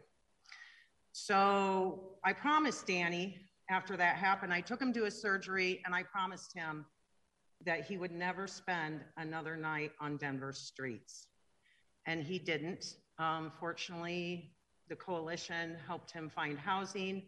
So 1.16 2.16
I 2.24 2.32
promised 2.32 2.88
Danny 2.88 3.38
after 3.70 3.96
that 3.96 4.16
happened, 4.16 4.52
I 4.52 4.60
took 4.60 4.82
him 4.82 4.92
to 4.94 5.04
a 5.04 5.10
surgery 5.12 5.80
and 5.86 5.94
I 5.94 6.02
promised 6.02 6.52
him 6.52 6.84
that 7.64 7.86
he 7.86 7.96
would 7.96 8.10
never 8.10 8.48
spend 8.48 9.00
another 9.16 9.56
night 9.56 9.92
on 10.00 10.16
Denver 10.16 10.52
streets. 10.52 11.28
And 12.04 12.24
he 12.24 12.40
didn't. 12.40 12.96
Um, 13.20 13.52
fortunately, 13.60 14.50
the 14.88 14.96
coalition 14.96 15.76
helped 15.86 16.10
him 16.10 16.28
find 16.28 16.58
housing. 16.58 17.22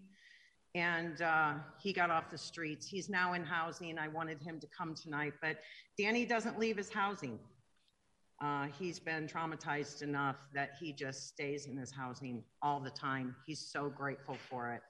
and 0.74 1.22
uh, 1.22 1.54
he 1.78 1.92
got 1.92 2.10
off 2.10 2.28
the 2.28 2.36
streets. 2.36 2.88
He's 2.88 3.08
now 3.08 3.34
in 3.34 3.44
housing. 3.44 3.98
I 3.98 4.08
wanted 4.08 4.42
him 4.42 4.58
to 4.60 4.66
come 4.76 4.94
tonight, 4.94 5.34
but 5.40 5.58
Danny 5.96 6.26
doesn't 6.26 6.58
leave 6.58 6.76
his 6.76 6.90
housing. 6.90 7.38
Uh, 8.42 8.66
he's 8.78 8.98
been 8.98 9.26
traumatized 9.26 10.02
enough 10.02 10.36
that 10.52 10.72
he 10.78 10.92
just 10.92 11.28
stays 11.28 11.66
in 11.66 11.76
his 11.76 11.90
housing 11.90 12.44
all 12.60 12.80
the 12.80 12.90
time. 12.90 13.34
He's 13.46 13.60
so 13.60 13.88
grateful 13.88 14.36
for 14.50 14.72
it. 14.72 14.82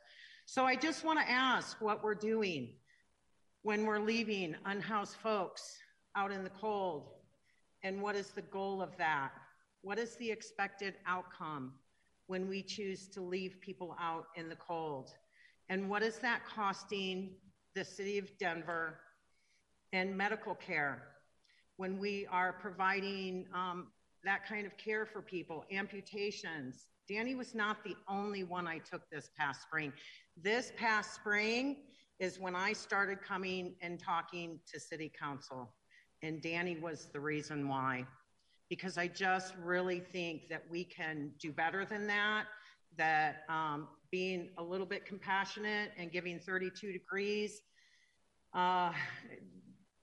So 0.46 0.64
I 0.64 0.74
just 0.74 1.04
want 1.04 1.20
to 1.20 1.30
ask 1.30 1.80
what 1.80 2.02
we're 2.02 2.14
doing 2.14 2.74
when 3.62 3.84
we're 3.84 4.00
leaving 4.00 4.54
unhoused 4.64 5.16
folks 5.16 5.76
out 6.16 6.32
in 6.32 6.44
the 6.44 6.50
cold, 6.50 7.08
and 7.82 8.00
what 8.00 8.16
is 8.16 8.28
the 8.30 8.42
goal 8.42 8.80
of 8.80 8.96
that? 8.96 9.32
What 9.82 9.98
is 9.98 10.16
the 10.16 10.30
expected 10.30 10.94
outcome 11.06 11.74
when 12.26 12.48
we 12.48 12.62
choose 12.62 13.08
to 13.08 13.20
leave 13.20 13.60
people 13.60 13.96
out 14.00 14.26
in 14.36 14.48
the 14.48 14.56
cold? 14.56 15.10
And 15.68 15.88
what 15.90 16.02
is 16.02 16.18
that 16.18 16.44
costing 16.46 17.34
the 17.74 17.84
city 17.84 18.18
of 18.18 18.36
Denver 18.38 18.98
and 19.92 20.16
medical 20.16 20.54
care 20.54 21.02
when 21.76 21.98
we 21.98 22.26
are 22.30 22.52
providing 22.52 23.46
um, 23.54 23.88
that 24.24 24.46
kind 24.46 24.66
of 24.66 24.76
care 24.76 25.06
for 25.06 25.20
people, 25.20 25.64
amputations? 25.70 26.86
Danny 27.08 27.34
was 27.34 27.54
not 27.54 27.84
the 27.84 27.94
only 28.08 28.42
one 28.42 28.66
I 28.66 28.78
took 28.78 29.08
this 29.10 29.30
past 29.38 29.62
spring. 29.62 29.92
This 30.36 30.72
past 30.76 31.14
spring 31.14 31.76
is 32.18 32.40
when 32.40 32.56
I 32.56 32.72
started 32.72 33.22
coming 33.22 33.74
and 33.80 34.00
talking 34.00 34.58
to 34.72 34.80
city 34.80 35.12
council, 35.18 35.72
and 36.22 36.40
Danny 36.40 36.76
was 36.76 37.08
the 37.12 37.20
reason 37.20 37.68
why. 37.68 38.06
Because 38.68 38.98
I 38.98 39.06
just 39.06 39.54
really 39.62 40.00
think 40.00 40.48
that 40.48 40.64
we 40.68 40.82
can 40.82 41.30
do 41.38 41.52
better 41.52 41.84
than 41.84 42.06
that, 42.08 42.46
that 42.96 43.44
um, 43.48 43.86
being 44.10 44.48
a 44.58 44.62
little 44.62 44.86
bit 44.86 45.04
compassionate 45.04 45.92
and 45.96 46.10
giving 46.10 46.40
32 46.40 46.92
degrees 46.92 47.60
uh, 48.54 48.92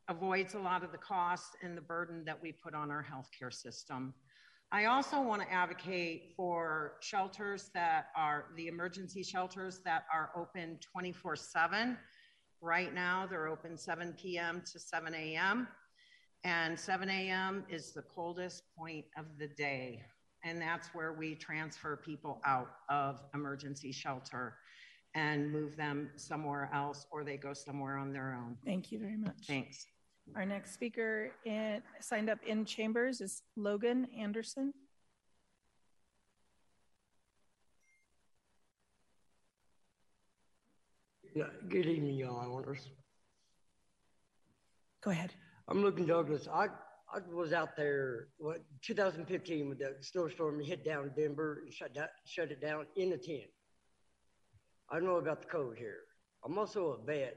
avoids 0.09 0.53
a 0.53 0.59
lot 0.59 0.83
of 0.83 0.91
the 0.91 0.97
costs 0.97 1.55
and 1.61 1.77
the 1.77 1.81
burden 1.81 2.23
that 2.25 2.41
we 2.41 2.51
put 2.51 2.73
on 2.73 2.91
our 2.91 3.03
healthcare 3.03 3.53
system. 3.53 4.13
I 4.71 4.85
also 4.85 5.21
want 5.21 5.41
to 5.41 5.51
advocate 5.51 6.33
for 6.35 6.93
shelters 7.01 7.69
that 7.73 8.07
are 8.15 8.45
the 8.55 8.67
emergency 8.67 9.23
shelters 9.23 9.81
that 9.85 10.05
are 10.13 10.31
open 10.35 10.79
24 10.81 11.35
7. 11.35 11.97
Right 12.61 12.93
now, 12.93 13.27
they're 13.29 13.47
open 13.47 13.77
7 13.77 14.13
p.m. 14.13 14.63
to 14.71 14.79
7 14.79 15.13
a.m. 15.13 15.67
And 16.43 16.79
7 16.79 17.09
a.m. 17.09 17.65
is 17.69 17.93
the 17.93 18.01
coldest 18.01 18.63
point 18.75 19.05
of 19.17 19.25
the 19.37 19.47
day 19.47 20.03
and 20.43 20.61
that's 20.61 20.89
where 20.89 21.13
we 21.13 21.35
transfer 21.35 21.97
people 21.97 22.41
out 22.45 22.69
of 22.89 23.21
emergency 23.33 23.91
shelter 23.91 24.55
and 25.15 25.51
move 25.51 25.75
them 25.77 26.09
somewhere 26.15 26.69
else 26.73 27.05
or 27.11 27.23
they 27.23 27.37
go 27.37 27.53
somewhere 27.53 27.97
on 27.97 28.11
their 28.11 28.33
own. 28.33 28.57
Thank 28.65 28.91
you 28.91 28.99
very 28.99 29.17
much. 29.17 29.45
Thanks. 29.47 29.85
Our 30.35 30.45
next 30.45 30.73
speaker 30.73 31.31
in, 31.45 31.81
signed 31.99 32.29
up 32.29 32.39
in 32.45 32.65
chambers 32.65 33.21
is 33.21 33.43
Logan 33.55 34.07
Anderson. 34.17 34.73
Yeah, 41.35 41.45
good 41.67 41.85
evening, 41.85 42.15
y'all. 42.15 42.37
Honors. 42.37 42.89
Go 45.03 45.11
ahead. 45.11 45.33
I'm 45.67 45.83
Logan 45.83 46.05
Douglas. 46.05 46.47
I 46.51 46.67
I 47.13 47.19
was 47.31 47.53
out 47.53 47.75
there, 47.77 48.29
what, 48.37 48.63
2015 48.81 49.69
with 49.69 49.77
the 49.77 49.95
snowstorm 49.99 50.59
hit 50.63 50.83
down 50.83 51.11
Denver 51.15 51.61
and 51.63 51.71
shut, 51.71 51.93
that, 51.93 52.11
shut 52.25 52.49
it 52.49 52.59
down 52.59 52.87
in 52.95 53.13
a 53.13 53.17
tent. 53.17 53.51
I 54.89 54.99
know 54.99 55.17
about 55.17 55.41
the 55.41 55.47
code 55.47 55.77
here. 55.77 55.99
I'm 56.43 56.57
also 56.57 56.97
a 56.99 57.05
vet, 57.05 57.35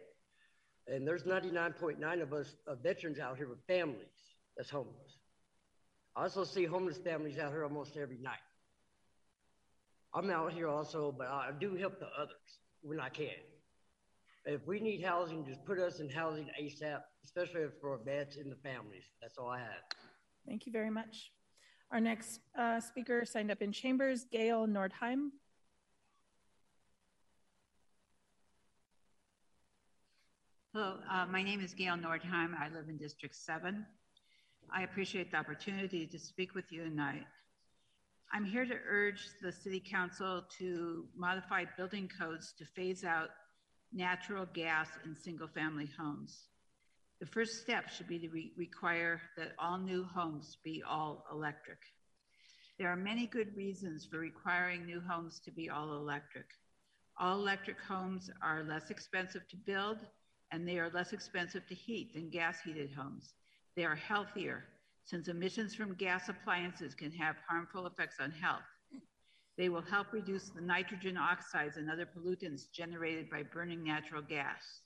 and 0.89 1.07
there's 1.07 1.25
99.9 1.25 2.23
of 2.23 2.33
us 2.33 2.57
uh, 2.67 2.75
veterans 2.77 3.19
out 3.19 3.37
here 3.37 3.49
with 3.49 3.59
families 3.67 4.07
that's 4.57 4.71
homeless. 4.71 5.19
I 6.15 6.23
also 6.23 6.45
see 6.45 6.65
homeless 6.65 6.99
families 6.99 7.39
out 7.39 7.51
here 7.51 7.65
almost 7.65 7.97
every 7.97 8.19
night. 8.19 8.39
I'm 10.15 10.31
out 10.31 10.53
here 10.53 10.69
also, 10.69 11.15
but 11.17 11.27
I 11.27 11.51
do 11.59 11.75
help 11.75 11.99
the 11.99 12.07
others 12.19 12.61
when 12.83 13.01
I 13.01 13.11
can. 13.11 13.27
If 14.47 14.67
we 14.67 14.81
need 14.81 15.03
housing, 15.05 15.45
just 15.45 15.65
put 15.65 15.79
us 15.79 15.99
in 15.99 16.09
housing 16.09 16.49
ASAP, 16.61 17.01
especially 17.25 17.67
for 17.81 17.99
vets 18.05 18.37
and 18.37 18.51
the 18.51 18.57
families. 18.57 19.03
That's 19.21 19.37
all 19.37 19.51
I 19.51 19.59
have. 19.59 19.83
Thank 20.47 20.65
you 20.67 20.73
very 20.73 20.91
much. 20.91 21.33
Our 21.91 22.01
next 22.01 22.41
uh, 22.59 22.81
speaker 22.81 23.25
signed 23.25 23.51
up 23.51 23.61
in 23.61 23.73
chambers, 23.73 24.25
Gail 24.31 24.67
Nordheim. 24.67 25.31
Hello, 30.77 30.99
uh, 31.11 31.25
my 31.25 31.43
name 31.43 31.63
is 31.63 31.73
Gail 31.73 31.97
Nordheim. 31.97 32.55
I 32.55 32.69
live 32.69 32.91
in 32.91 32.99
District 32.99 33.35
7. 33.35 33.87
I 34.71 34.83
appreciate 34.83 35.31
the 35.31 35.39
opportunity 35.39 36.07
to 36.07 36.19
speak 36.19 36.55
with 36.55 36.71
you 36.71 36.85
tonight. 36.85 37.25
I'm 38.31 38.45
here 38.45 38.67
to 38.67 38.75
urge 38.87 39.23
the 39.41 39.51
City 39.51 39.81
Council 39.81 40.45
to 40.59 41.07
modify 41.17 41.65
building 41.79 42.11
codes 42.21 42.53
to 42.59 42.67
phase 42.67 43.05
out 43.05 43.31
natural 43.91 44.45
gas 44.53 44.89
in 45.07 45.17
single 45.17 45.49
family 45.49 45.89
homes. 45.99 46.49
The 47.21 47.27
first 47.27 47.63
step 47.63 47.89
should 47.89 48.09
be 48.09 48.19
to 48.19 48.29
re- 48.29 48.53
require 48.59 49.23
that 49.39 49.53
all 49.59 49.79
new 49.79 50.05
homes 50.05 50.59
be 50.63 50.83
all 50.87 51.25
electric. 51.33 51.79
There 52.79 52.91
are 52.91 52.97
many 52.97 53.27
good 53.27 53.57
reasons 53.57 54.05
for 54.05 54.19
requiring 54.19 54.85
new 54.85 55.01
homes 55.01 55.41
to 55.47 55.51
be 55.51 55.71
all 55.71 55.95
electric. 55.95 56.51
All 57.19 57.39
electric 57.39 57.81
homes 57.81 58.31
are 58.43 58.63
less 58.63 58.91
expensive 58.91 59.49
to 59.49 59.57
build 59.57 60.01
and 60.53 60.67
they 60.67 60.79
are 60.79 60.91
less 60.91 61.13
expensive 61.13 61.67
to 61.67 61.75
heat 61.75 62.15
than 62.15 62.31
gas 62.31 62.61
heated 62.61 62.91
homes. 62.93 63.35
They 63.77 63.85
are 63.85 63.97
healthier 63.97 64.65
since 65.05 65.29
emissions 65.29 65.75
from 65.75 65.95
gas 65.95 66.29
appliances 66.29 66.95
can 66.95 67.13
have 67.13 67.37
harmful 67.49 67.87
effects 67.87 68.17
on 68.21 68.33
health. 68.33 68.65
They 69.57 69.69
will 69.69 69.83
help 69.83 70.13
reduce 70.13 70.51
the 70.51 70.61
nitrogen 70.61 71.17
oxides 71.17 71.77
and 71.77 71.91
other 71.91 72.07
pollutants 72.07 72.71
generated 72.73 73.31
by 73.31 73.43
burning 73.43 73.83
natural 73.83 74.23
gas, 74.23 74.83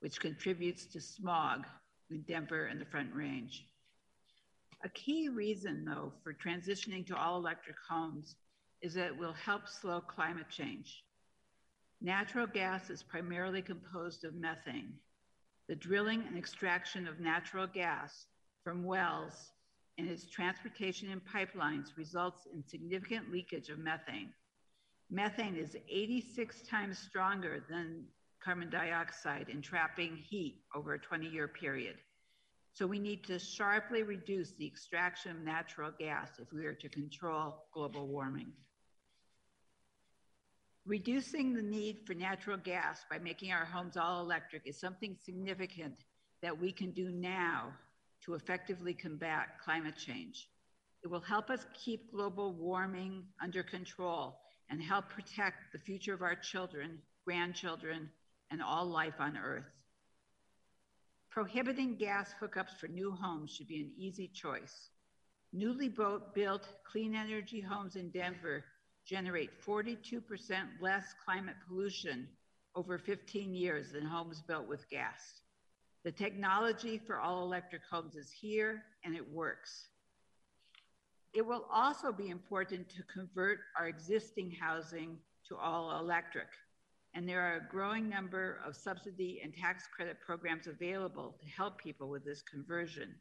which 0.00 0.20
contributes 0.20 0.86
to 0.86 1.00
smog 1.00 1.64
in 2.10 2.22
Denver 2.22 2.66
and 2.66 2.80
the 2.80 2.84
Front 2.84 3.14
Range. 3.14 3.64
A 4.84 4.88
key 4.90 5.28
reason, 5.28 5.84
though, 5.84 6.12
for 6.22 6.34
transitioning 6.34 7.06
to 7.06 7.16
all 7.16 7.36
electric 7.36 7.76
homes 7.88 8.36
is 8.80 8.94
that 8.94 9.06
it 9.06 9.16
will 9.16 9.32
help 9.32 9.68
slow 9.68 10.00
climate 10.00 10.48
change. 10.50 11.04
Natural 12.04 12.48
gas 12.48 12.90
is 12.90 13.00
primarily 13.00 13.62
composed 13.62 14.24
of 14.24 14.34
methane. 14.34 14.94
The 15.68 15.76
drilling 15.76 16.24
and 16.26 16.36
extraction 16.36 17.06
of 17.06 17.20
natural 17.20 17.68
gas 17.68 18.26
from 18.64 18.82
wells 18.82 19.52
and 19.98 20.08
its 20.08 20.26
transportation 20.26 21.10
in 21.10 21.20
pipelines 21.20 21.96
results 21.96 22.48
in 22.52 22.64
significant 22.66 23.30
leakage 23.30 23.68
of 23.68 23.78
methane. 23.78 24.32
Methane 25.10 25.54
is 25.54 25.76
86 25.88 26.62
times 26.62 26.98
stronger 26.98 27.62
than 27.70 28.02
carbon 28.42 28.68
dioxide 28.68 29.48
in 29.48 29.62
trapping 29.62 30.16
heat 30.16 30.64
over 30.74 30.94
a 30.94 30.98
20 30.98 31.28
year 31.28 31.46
period. 31.46 31.94
So 32.72 32.84
we 32.84 32.98
need 32.98 33.22
to 33.26 33.38
sharply 33.38 34.02
reduce 34.02 34.50
the 34.54 34.66
extraction 34.66 35.30
of 35.30 35.44
natural 35.44 35.92
gas 36.00 36.30
if 36.40 36.52
we 36.52 36.66
are 36.66 36.74
to 36.74 36.88
control 36.88 37.66
global 37.72 38.08
warming. 38.08 38.52
Reducing 40.84 41.54
the 41.54 41.62
need 41.62 42.00
for 42.04 42.14
natural 42.14 42.56
gas 42.56 43.04
by 43.08 43.18
making 43.18 43.52
our 43.52 43.64
homes 43.64 43.96
all 43.96 44.20
electric 44.20 44.66
is 44.66 44.80
something 44.80 45.16
significant 45.24 46.04
that 46.42 46.60
we 46.60 46.72
can 46.72 46.90
do 46.90 47.10
now 47.10 47.72
to 48.24 48.34
effectively 48.34 48.92
combat 48.92 49.60
climate 49.64 49.96
change. 49.96 50.48
It 51.04 51.08
will 51.08 51.20
help 51.20 51.50
us 51.50 51.66
keep 51.72 52.10
global 52.10 52.52
warming 52.54 53.22
under 53.40 53.62
control 53.62 54.40
and 54.70 54.82
help 54.82 55.08
protect 55.08 55.72
the 55.72 55.78
future 55.78 56.14
of 56.14 56.22
our 56.22 56.34
children, 56.34 56.98
grandchildren, 57.24 58.10
and 58.50 58.60
all 58.60 58.86
life 58.86 59.20
on 59.20 59.36
Earth. 59.36 59.84
Prohibiting 61.30 61.96
gas 61.96 62.34
hookups 62.40 62.76
for 62.80 62.88
new 62.88 63.12
homes 63.12 63.52
should 63.52 63.68
be 63.68 63.80
an 63.80 63.92
easy 63.96 64.28
choice. 64.28 64.90
Newly 65.52 65.88
built 65.88 66.68
clean 66.90 67.14
energy 67.14 67.60
homes 67.60 67.94
in 67.94 68.10
Denver 68.10 68.64
generate 69.06 69.50
42% 69.64 70.22
less 70.80 71.14
climate 71.24 71.56
pollution 71.66 72.28
over 72.74 72.98
15 72.98 73.54
years 73.54 73.92
than 73.92 74.04
homes 74.04 74.42
built 74.46 74.68
with 74.68 74.88
gas. 74.88 75.40
The 76.04 76.12
technology 76.12 76.98
for 76.98 77.20
all 77.20 77.44
electric 77.44 77.82
homes 77.90 78.16
is 78.16 78.30
here 78.30 78.82
and 79.04 79.14
it 79.14 79.32
works. 79.32 79.88
It 81.32 81.46
will 81.46 81.66
also 81.72 82.12
be 82.12 82.28
important 82.28 82.88
to 82.90 83.02
convert 83.04 83.60
our 83.78 83.88
existing 83.88 84.50
housing 84.60 85.18
to 85.48 85.56
all 85.56 85.98
electric. 85.98 86.48
And 87.14 87.28
there 87.28 87.40
are 87.40 87.56
a 87.56 87.70
growing 87.70 88.08
number 88.08 88.60
of 88.66 88.74
subsidy 88.74 89.40
and 89.42 89.54
tax 89.54 89.86
credit 89.94 90.18
programs 90.20 90.66
available 90.66 91.36
to 91.40 91.46
help 91.46 91.78
people 91.78 92.08
with 92.08 92.24
this 92.24 92.42
conversion. 92.42 93.14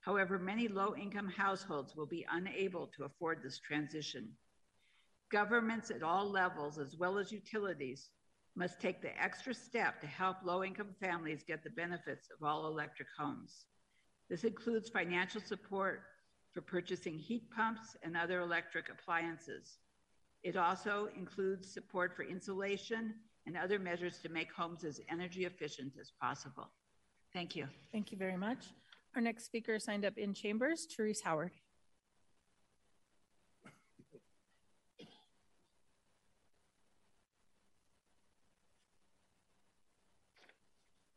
However, 0.00 0.38
many 0.38 0.68
low 0.68 0.94
income 0.96 1.28
households 1.28 1.96
will 1.96 2.06
be 2.06 2.26
unable 2.30 2.88
to 2.88 3.04
afford 3.04 3.42
this 3.42 3.58
transition. 3.58 4.28
Governments 5.30 5.90
at 5.90 6.02
all 6.02 6.30
levels, 6.30 6.78
as 6.78 6.96
well 6.96 7.18
as 7.18 7.32
utilities, 7.32 8.10
must 8.56 8.80
take 8.80 9.02
the 9.02 9.20
extra 9.20 9.52
step 9.52 10.00
to 10.00 10.06
help 10.06 10.36
low 10.44 10.62
income 10.62 10.94
families 11.00 11.42
get 11.46 11.64
the 11.64 11.70
benefits 11.70 12.28
of 12.30 12.46
all 12.46 12.66
electric 12.66 13.08
homes. 13.18 13.66
This 14.30 14.44
includes 14.44 14.88
financial 14.88 15.40
support 15.40 16.02
for 16.52 16.60
purchasing 16.60 17.18
heat 17.18 17.50
pumps 17.50 17.96
and 18.02 18.16
other 18.16 18.40
electric 18.40 18.88
appliances. 18.88 19.78
It 20.44 20.56
also 20.56 21.08
includes 21.16 21.72
support 21.72 22.14
for 22.14 22.22
insulation 22.22 23.14
and 23.46 23.56
other 23.56 23.78
measures 23.78 24.18
to 24.18 24.28
make 24.28 24.52
homes 24.52 24.84
as 24.84 25.00
energy 25.10 25.44
efficient 25.46 25.94
as 26.00 26.12
possible. 26.20 26.70
Thank 27.32 27.56
you. 27.56 27.66
Thank 27.92 28.12
you 28.12 28.18
very 28.18 28.36
much. 28.36 28.66
Our 29.16 29.20
next 29.20 29.44
speaker 29.44 29.78
signed 29.78 30.04
up 30.04 30.16
in 30.16 30.32
chambers, 30.32 30.86
Therese 30.86 31.22
Howard. 31.22 31.52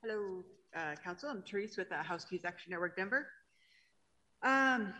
Hello, 0.07 0.41
uh, 0.73 0.95
Council. 1.03 1.29
I'm 1.29 1.41
Therese 1.41 1.75
with 1.75 1.89
the 1.89 1.97
House 1.97 2.23
Keys 2.23 2.45
Action 2.45 2.71
Network 2.71 2.95
Denver. 2.95 3.27
Um, 4.41 4.93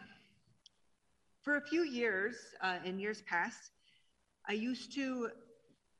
for 1.43 1.55
a 1.55 1.61
few 1.61 1.83
years, 1.83 2.35
uh, 2.61 2.79
in 2.83 2.99
years 2.99 3.21
past, 3.21 3.71
I 4.49 4.53
used 4.53 4.93
to 4.95 5.29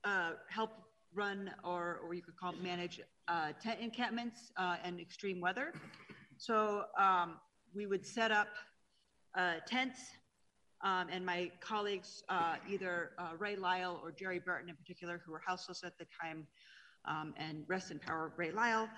uh, 0.03 0.31
help 0.49 0.71
run, 1.13 1.51
or, 1.63 2.01
or 2.03 2.15
you 2.15 2.21
could 2.21 2.35
call 2.35 2.51
it 2.51 2.61
manage, 2.61 2.99
uh, 3.29 3.53
tent 3.63 3.79
encampments 3.79 4.51
uh, 4.57 4.75
and 4.83 4.99
extreme 4.99 5.39
weather. 5.39 5.71
So 6.37 6.83
um, 6.99 7.37
we 7.73 7.85
would 7.85 8.05
set 8.05 8.31
up 8.31 8.49
uh, 9.35 9.53
tents, 9.65 10.01
um, 10.83 11.07
and 11.09 11.25
my 11.25 11.49
colleagues, 11.61 12.23
either 12.69 13.11
Ray 13.39 13.55
Lyall 13.55 14.03
or 14.03 14.11
Jerry 14.11 14.39
Burton 14.39 14.67
in 14.67 14.75
particular, 14.75 15.21
who 15.25 15.31
were 15.31 15.41
houseless 15.47 15.85
at 15.85 15.97
the 15.97 16.05
time, 16.21 16.45
um, 17.07 17.33
and 17.37 17.63
rest 17.67 17.91
in 17.91 17.99
power 17.99 18.31
Ray 18.37 18.51
Lyall, 18.51 18.89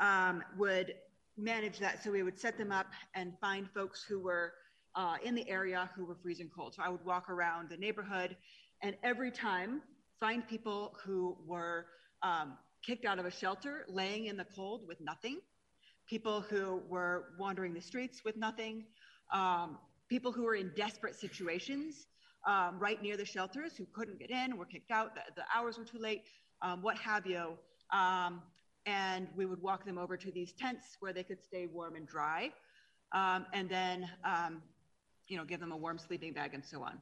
um, 0.00 0.42
would 0.56 0.94
manage 1.36 1.78
that. 1.78 2.02
So 2.02 2.10
we 2.10 2.22
would 2.22 2.38
set 2.38 2.56
them 2.56 2.72
up 2.72 2.86
and 3.14 3.32
find 3.40 3.68
folks 3.74 4.02
who 4.02 4.18
were 4.18 4.54
uh, 4.94 5.16
in 5.22 5.34
the 5.34 5.48
area 5.48 5.90
who 5.94 6.04
were 6.04 6.16
freezing 6.22 6.50
cold. 6.54 6.74
So 6.74 6.82
I 6.82 6.88
would 6.88 7.04
walk 7.04 7.28
around 7.28 7.68
the 7.68 7.76
neighborhood 7.76 8.36
and 8.82 8.96
every 9.02 9.30
time 9.30 9.82
find 10.18 10.46
people 10.46 10.96
who 11.04 11.36
were 11.46 11.86
um, 12.22 12.56
kicked 12.84 13.04
out 13.04 13.18
of 13.18 13.26
a 13.26 13.30
shelter, 13.30 13.84
laying 13.88 14.26
in 14.26 14.36
the 14.36 14.46
cold 14.54 14.86
with 14.86 15.00
nothing, 15.00 15.40
people 16.08 16.40
who 16.40 16.82
were 16.88 17.34
wandering 17.38 17.74
the 17.74 17.80
streets 17.80 18.22
with 18.24 18.36
nothing, 18.36 18.84
um, 19.32 19.78
people 20.08 20.32
who 20.32 20.44
were 20.44 20.54
in 20.54 20.70
desperate 20.76 21.14
situations 21.14 22.06
um, 22.46 22.78
right 22.78 23.02
near 23.02 23.16
the 23.16 23.24
shelters 23.24 23.76
who 23.76 23.84
couldn't 23.92 24.18
get 24.20 24.30
in, 24.30 24.56
were 24.56 24.64
kicked 24.64 24.90
out, 24.90 25.14
the, 25.14 25.20
the 25.34 25.42
hours 25.54 25.78
were 25.78 25.84
too 25.84 25.98
late 25.98 26.22
um, 26.62 26.82
what 26.82 26.96
have 26.98 27.26
you. 27.26 27.52
Um, 27.92 28.42
and 28.86 29.26
we 29.36 29.46
would 29.46 29.60
walk 29.60 29.84
them 29.84 29.98
over 29.98 30.16
to 30.16 30.30
these 30.30 30.52
tents 30.52 30.96
where 31.00 31.12
they 31.12 31.24
could 31.24 31.42
stay 31.42 31.66
warm 31.66 31.96
and 31.96 32.06
dry, 32.06 32.52
um, 33.12 33.46
and 33.52 33.68
then 33.68 34.08
um, 34.24 34.62
you 35.28 35.36
know 35.36 35.44
give 35.44 35.58
them 35.58 35.72
a 35.72 35.76
warm 35.76 35.98
sleeping 35.98 36.32
bag 36.32 36.54
and 36.54 36.64
so 36.64 36.82
on. 36.82 36.98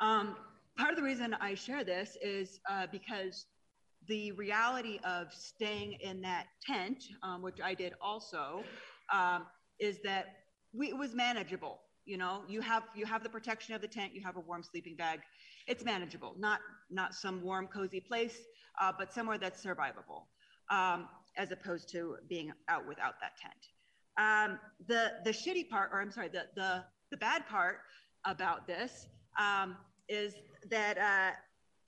Um, 0.00 0.36
part 0.76 0.90
of 0.90 0.96
the 0.96 1.02
reason 1.02 1.34
I 1.40 1.54
share 1.54 1.82
this 1.82 2.16
is 2.20 2.60
uh, 2.70 2.86
because 2.92 3.46
the 4.06 4.32
reality 4.32 4.98
of 5.02 5.32
staying 5.32 5.94
in 6.00 6.20
that 6.20 6.46
tent, 6.66 7.04
um, 7.22 7.40
which 7.40 7.58
I 7.62 7.72
did 7.72 7.94
also, 8.02 8.62
is 9.80 9.98
that 10.04 10.26
we, 10.74 10.88
it 10.88 10.98
was 10.98 11.14
manageable 11.14 11.80
you 12.04 12.16
know 12.16 12.42
you 12.48 12.60
have 12.60 12.84
you 12.94 13.06
have 13.06 13.22
the 13.22 13.28
protection 13.28 13.74
of 13.74 13.80
the 13.80 13.88
tent 13.88 14.14
you 14.14 14.20
have 14.20 14.36
a 14.36 14.40
warm 14.40 14.62
sleeping 14.62 14.94
bag 14.96 15.20
it's 15.66 15.84
manageable 15.84 16.34
not 16.38 16.60
not 16.90 17.14
some 17.14 17.42
warm 17.42 17.66
cozy 17.66 18.00
place 18.00 18.38
uh, 18.80 18.92
but 18.96 19.12
somewhere 19.12 19.38
that's 19.38 19.64
survivable, 19.64 20.24
um, 20.70 21.08
as 21.36 21.50
opposed 21.52 21.88
to 21.90 22.16
being 22.28 22.52
out 22.68 22.86
without 22.86 23.14
that 23.20 23.32
tent. 23.40 23.68
Um, 24.16 24.58
the 24.86 25.12
the 25.24 25.30
shitty 25.30 25.68
part, 25.68 25.90
or 25.92 26.00
I'm 26.00 26.10
sorry, 26.10 26.28
the 26.28 26.46
the 26.54 26.84
the 27.10 27.16
bad 27.16 27.46
part 27.48 27.78
about 28.24 28.66
this 28.66 29.06
um, 29.38 29.76
is 30.08 30.34
that 30.70 30.98
uh, 30.98 31.30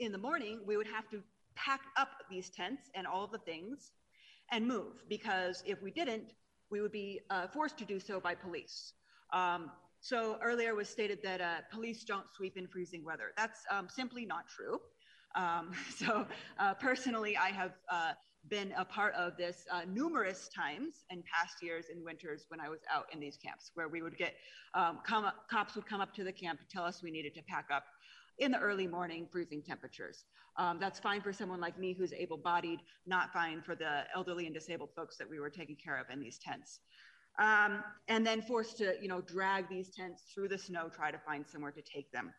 in 0.01 0.13
the 0.13 0.19
morning 0.19 0.61
we 0.67 0.77
would 0.77 0.87
have 0.87 1.09
to 1.11 1.23
pack 1.55 1.81
up 1.97 2.09
these 2.31 2.51
tents 2.51 2.91
and 2.95 3.07
all 3.07 3.25
of 3.25 3.31
the 3.33 3.39
things 3.39 3.93
and 4.53 4.67
move 4.67 5.03
because 5.09 5.63
if 5.67 5.83
we 5.83 5.91
didn't, 5.91 6.35
we 6.71 6.81
would 6.81 6.93
be 6.93 7.21
uh, 7.31 7.47
forced 7.49 7.79
to 7.79 7.85
do 7.85 7.99
so 7.99 8.21
by 8.21 8.35
police. 8.35 8.93
Um, 9.33 9.71
so 10.01 10.39
earlier 10.43 10.75
was 10.75 10.89
stated 10.89 11.19
that 11.23 11.41
uh, 11.41 11.57
police 11.73 12.05
don't 12.05 12.27
sweep 12.37 12.57
in 12.57 12.69
freezing 12.69 13.05
weather. 13.05 13.33
That's 13.37 13.61
um, 13.71 13.89
simply 13.89 14.25
not 14.25 14.47
true. 14.49 14.79
Um, 15.37 15.73
so 15.97 16.27
uh, 16.59 16.75
personally, 16.75 17.37
I 17.37 17.49
have 17.51 17.73
uh, 17.91 18.13
been 18.49 18.73
a 18.77 18.85
part 18.85 19.15
of 19.15 19.37
this 19.37 19.67
uh, 19.73 19.83
numerous 19.89 20.49
times 20.49 21.05
in 21.11 21.23
past 21.23 21.63
years 21.63 21.87
in 21.95 22.05
winters 22.05 22.47
when 22.49 22.61
I 22.61 22.69
was 22.69 22.81
out 22.93 23.07
in 23.13 23.21
these 23.21 23.37
camps, 23.37 23.71
where 23.75 23.89
we 23.89 24.03
would 24.03 24.17
get 24.17 24.35
um, 24.75 24.99
cops 25.07 25.75
would 25.75 25.87
come 25.87 26.01
up 26.01 26.15
to 26.15 26.25
the 26.25 26.33
camp 26.33 26.61
to 26.61 26.67
tell 26.69 26.85
us 26.85 27.03
we 27.03 27.11
needed 27.11 27.35
to 27.35 27.43
pack 27.43 27.67
up 27.73 27.85
in 28.39 28.53
the 28.53 28.59
early 28.59 28.87
morning, 28.87 29.27
freezing 29.31 29.63
temperatures. 29.63 30.25
Um, 30.59 30.79
that's 30.81 30.99
fine 30.99 31.21
for 31.21 31.33
someone 31.33 31.61
like 31.61 31.79
me 31.79 31.93
who's 31.93 32.13
able-bodied, 32.13 32.81
not 33.07 33.33
fine 33.33 33.63
for 33.63 33.75
the 33.75 34.05
elderly 34.15 34.47
and 34.47 34.55
disabled 34.55 34.91
folks 34.95 35.17
that 35.19 35.29
we 35.29 35.39
were 35.39 35.51
taking 35.51 35.77
care 35.77 35.99
of 35.99 36.07
in 36.11 36.21
these 36.21 36.39
tents. 36.39 36.81
Um, 37.39 37.85
and 38.09 38.27
then 38.27 38.41
forced 38.41 38.79
to, 38.79 38.95
you 39.01 39.09
know, 39.09 39.21
drag 39.21 39.69
these 39.69 39.91
tents 39.95 40.23
through 40.35 40.49
the 40.49 40.57
snow, 40.59 40.89
try 40.89 41.11
to 41.11 41.19
find 41.19 41.47
somewhere 41.47 41.73
to 41.73 41.83
take 41.83 42.11
them. 42.13 42.33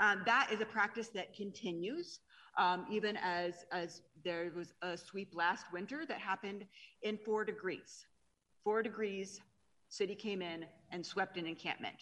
Um, 0.00 0.22
that 0.26 0.48
is 0.50 0.60
a 0.60 0.66
practice 0.66 1.08
that 1.08 1.34
continues 1.34 2.20
um, 2.58 2.86
even 2.90 3.16
as, 3.18 3.64
as 3.72 4.02
there 4.24 4.50
was 4.56 4.72
a 4.82 4.96
sweep 4.96 5.34
last 5.34 5.66
winter 5.72 6.04
that 6.06 6.18
happened 6.18 6.64
in 7.02 7.16
four 7.16 7.44
degrees. 7.44 8.06
Four 8.64 8.82
degrees, 8.82 9.40
city 9.88 10.14
came 10.14 10.42
in 10.42 10.64
and 10.90 11.04
swept 11.04 11.36
an 11.36 11.46
encampment. 11.46 11.96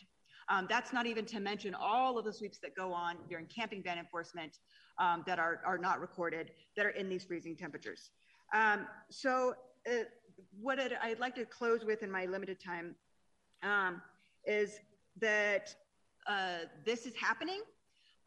Um, 0.49 0.67
that's 0.69 0.93
not 0.93 1.07
even 1.07 1.27
to 1.27 1.41
mention 1.41 1.75
all 1.75 2.19
of 2.19 2.25
the 2.25 2.33
sweeps 2.33 2.59
that 2.59 2.75
go 2.75 2.93
on 2.93 3.17
during 3.29 3.47
camping 3.47 3.83
ban 3.83 3.99
enforcement 3.99 4.59
um, 4.99 5.23
that 5.27 5.39
are, 5.39 5.61
are 5.65 5.79
not 5.79 6.01
recorded 6.01 6.53
that 6.77 6.87
are 6.87 6.91
in 6.91 7.09
these 7.09 7.25
freezing 7.25 7.55
temperatures. 7.55 8.11
Um, 8.55 8.87
so 9.11 9.55
uh, 9.87 10.05
what 10.61 10.81
I'd, 10.81 10.95
I'd, 11.03 11.19
like 11.19 11.35
to 11.35 11.45
close 11.45 11.85
with 11.85 12.03
in 12.03 12.11
my 12.11 12.25
limited 12.25 12.59
time 12.59 12.95
um, 13.63 14.01
is 14.47 14.81
that 15.21 15.75
uh, 16.27 16.61
this 16.85 17.05
is 17.05 17.15
happening. 17.15 17.61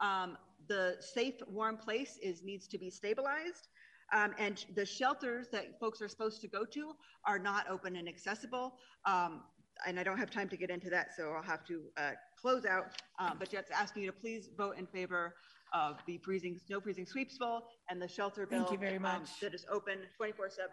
Um, 0.01 0.37
the 0.67 0.97
safe, 0.99 1.35
warm 1.47 1.77
place 1.77 2.17
is 2.21 2.43
needs 2.43 2.67
to 2.67 2.77
be 2.77 2.89
stabilized. 2.89 3.67
Um, 4.13 4.33
and 4.37 4.65
the 4.75 4.85
shelters 4.85 5.47
that 5.51 5.79
folks 5.79 6.01
are 6.01 6.07
supposed 6.07 6.41
to 6.41 6.47
go 6.47 6.65
to 6.65 6.93
are 7.25 7.39
not 7.39 7.69
open 7.69 7.95
and 7.95 8.07
accessible. 8.09 8.73
Um, 9.05 9.43
and 9.87 9.99
I 9.99 10.03
don't 10.03 10.17
have 10.17 10.29
time 10.29 10.49
to 10.49 10.57
get 10.57 10.69
into 10.69 10.89
that, 10.89 11.15
so 11.15 11.31
I'll 11.31 11.43
have 11.43 11.65
to 11.65 11.81
uh, 11.97 12.11
close 12.39 12.65
out. 12.65 13.01
Um, 13.19 13.37
but 13.39 13.49
just 13.49 13.71
asking 13.71 14.03
you 14.03 14.11
to 14.11 14.17
please 14.17 14.49
vote 14.57 14.77
in 14.77 14.85
favor 14.85 15.35
of 15.73 15.97
the 16.05 16.17
freezing, 16.17 16.59
snow 16.59 16.81
freezing 16.81 17.05
sweeps 17.05 17.37
bill 17.37 17.63
and 17.89 18.01
the 18.01 18.07
shelter 18.07 18.45
bill. 18.45 18.59
Thank 18.59 18.71
you 18.71 18.77
very 18.77 18.97
um, 18.97 19.03
much. 19.03 19.39
that 19.41 19.53
is 19.53 19.65
open 19.71 19.99
24 20.17 20.49
7. 20.49 20.69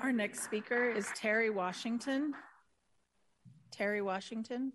Our 0.00 0.12
next 0.12 0.44
speaker 0.44 0.90
is 0.90 1.08
Terry 1.14 1.50
Washington. 1.50 2.32
Terry 3.70 4.02
Washington. 4.02 4.72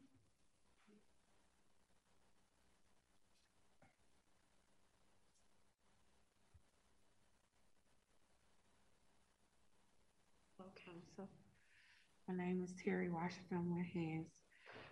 My 12.27 12.35
name 12.35 12.63
is 12.63 12.73
Terry 12.83 13.09
Washington 13.09 13.75
with 13.75 13.85
his 13.85 14.25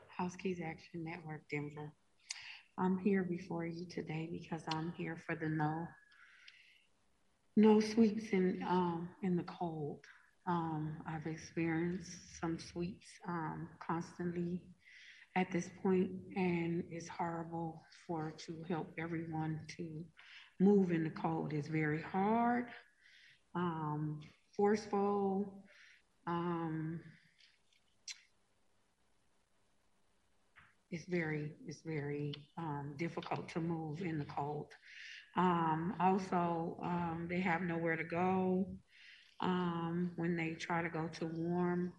House 0.07 0.35
Keys 0.35 0.61
Action 0.63 1.03
Network 1.03 1.41
Denver. 1.49 1.91
I'm 2.77 2.99
here 2.99 3.23
before 3.23 3.65
you 3.65 3.85
today 3.87 4.29
because 4.31 4.61
I'm 4.69 4.93
here 4.95 5.17
for 5.25 5.35
the 5.35 5.49
no 5.49 5.87
no 7.55 7.79
sweeps 7.79 8.29
in 8.31 8.63
um, 8.67 9.09
in 9.23 9.35
the 9.35 9.43
cold. 9.43 9.99
Um, 10.45 10.97
I've 11.07 11.25
experienced 11.25 12.11
some 12.39 12.59
sweeps 12.59 13.07
um, 13.27 13.67
constantly 13.79 14.61
at 15.35 15.51
this 15.51 15.69
point, 15.81 16.11
and 16.35 16.83
it's 16.91 17.07
horrible 17.07 17.81
for 18.05 18.33
to 18.45 18.63
help 18.69 18.93
everyone 18.99 19.59
to 19.77 20.05
move 20.59 20.91
in 20.91 21.03
the 21.03 21.09
cold. 21.09 21.51
It's 21.51 21.67
very 21.67 22.01
hard, 22.01 22.67
um, 23.55 24.21
forceful. 24.55 25.62
Um, 26.27 26.99
it's 30.91 31.05
very 31.05 31.51
it's 31.67 31.81
very 31.81 32.33
um, 32.57 32.93
difficult 32.97 33.49
to 33.49 33.59
move 33.59 34.01
in 34.01 34.19
the 34.19 34.25
cold. 34.25 34.67
Um, 35.35 35.95
also, 35.99 36.77
um, 36.83 37.25
they 37.27 37.39
have 37.39 37.61
nowhere 37.61 37.95
to 37.95 38.03
go 38.03 38.67
um, 39.41 40.11
when 40.15 40.35
they 40.35 40.51
try 40.51 40.83
to 40.83 40.89
go 40.89 41.09
to 41.19 41.25
warm 41.25 41.91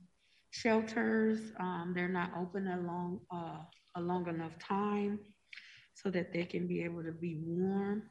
shelters. 0.51 1.41
Um, 1.59 1.93
they're 1.95 2.09
not 2.09 2.31
open 2.39 2.69
a 2.69 2.81
long 2.81 3.21
uh, 3.33 3.59
a 3.97 4.01
long 4.01 4.29
enough 4.29 4.59
time 4.59 5.19
so 5.95 6.11
that 6.11 6.33
they 6.33 6.45
can 6.45 6.67
be 6.67 6.85
able 6.85 7.03
to 7.03 7.13
be 7.13 7.41
warm. 7.45 8.05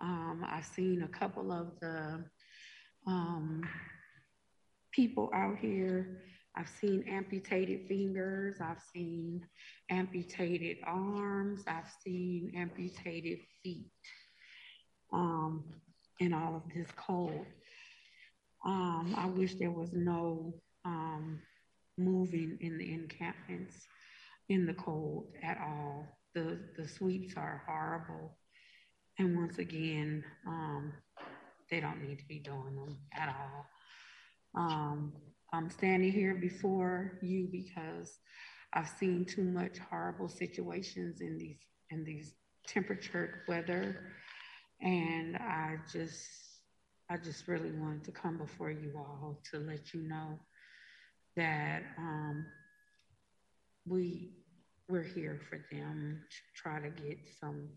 Um, 0.00 0.44
I've 0.46 0.66
seen 0.66 1.02
a 1.02 1.08
couple 1.08 1.50
of 1.52 1.78
the 1.80 2.24
people 4.96 5.30
out 5.34 5.58
here. 5.58 6.22
I've 6.56 6.70
seen 6.80 7.04
amputated 7.06 7.86
fingers. 7.86 8.56
I've 8.62 8.80
seen 8.94 9.46
amputated 9.90 10.78
arms. 10.86 11.64
I've 11.68 11.92
seen 12.02 12.50
amputated 12.56 13.40
feet 13.62 13.90
um, 15.12 15.64
in 16.18 16.32
all 16.32 16.56
of 16.56 16.62
this 16.74 16.88
cold. 16.96 17.44
Um, 18.64 19.14
I 19.18 19.26
wish 19.26 19.54
there 19.56 19.70
was 19.70 19.90
no 19.92 20.54
um, 20.86 21.40
moving 21.98 22.56
in 22.62 22.78
the 22.78 22.92
encampments 22.94 23.86
in 24.48 24.64
the 24.64 24.74
cold 24.74 25.26
at 25.42 25.58
all. 25.60 26.06
The, 26.34 26.58
the 26.78 26.88
sweeps 26.88 27.34
are 27.36 27.62
horrible. 27.66 28.38
And 29.18 29.36
once 29.36 29.58
again, 29.58 30.24
um, 30.46 30.92
they 31.70 31.80
don't 31.80 32.02
need 32.02 32.18
to 32.18 32.26
be 32.26 32.38
doing 32.38 32.76
them 32.76 32.96
at 33.12 33.28
all. 33.28 33.66
Um, 34.56 35.12
I'm 35.52 35.70
standing 35.70 36.10
here 36.10 36.34
before 36.34 37.18
you 37.22 37.48
because 37.50 38.18
I've 38.72 38.88
seen 38.88 39.24
too 39.24 39.44
much 39.44 39.78
horrible 39.78 40.28
situations 40.28 41.20
in 41.20 41.38
these 41.38 41.58
in 41.90 42.04
these 42.04 42.34
temperature 42.66 43.42
weather, 43.46 44.12
and 44.80 45.36
I 45.36 45.76
just 45.92 46.26
I 47.08 47.16
just 47.16 47.46
really 47.46 47.70
wanted 47.70 48.04
to 48.04 48.12
come 48.12 48.38
before 48.38 48.70
you 48.70 48.92
all 48.96 49.40
to 49.52 49.58
let 49.58 49.94
you 49.94 50.02
know 50.02 50.38
that 51.36 51.82
um, 51.98 52.46
we 53.86 54.32
we're 54.88 55.02
here 55.02 55.40
for 55.48 55.58
them 55.70 56.22
to 56.30 56.60
try 56.62 56.80
to 56.80 56.90
get 56.90 57.18
some 57.40 57.68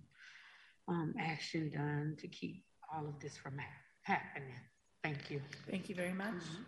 um, 0.88 1.14
action 1.20 1.70
done 1.72 2.16
to 2.20 2.28
keep 2.28 2.64
all 2.94 3.08
of 3.08 3.20
this 3.20 3.38
from 3.38 3.58
ha- 3.58 4.14
happening. 4.14 4.60
Thank 5.04 5.32
you. 5.32 5.42
Thank 5.70 5.90
you 5.90 5.96
very 5.96 6.14
much. 6.14 6.28
Mm-hmm. 6.28 6.64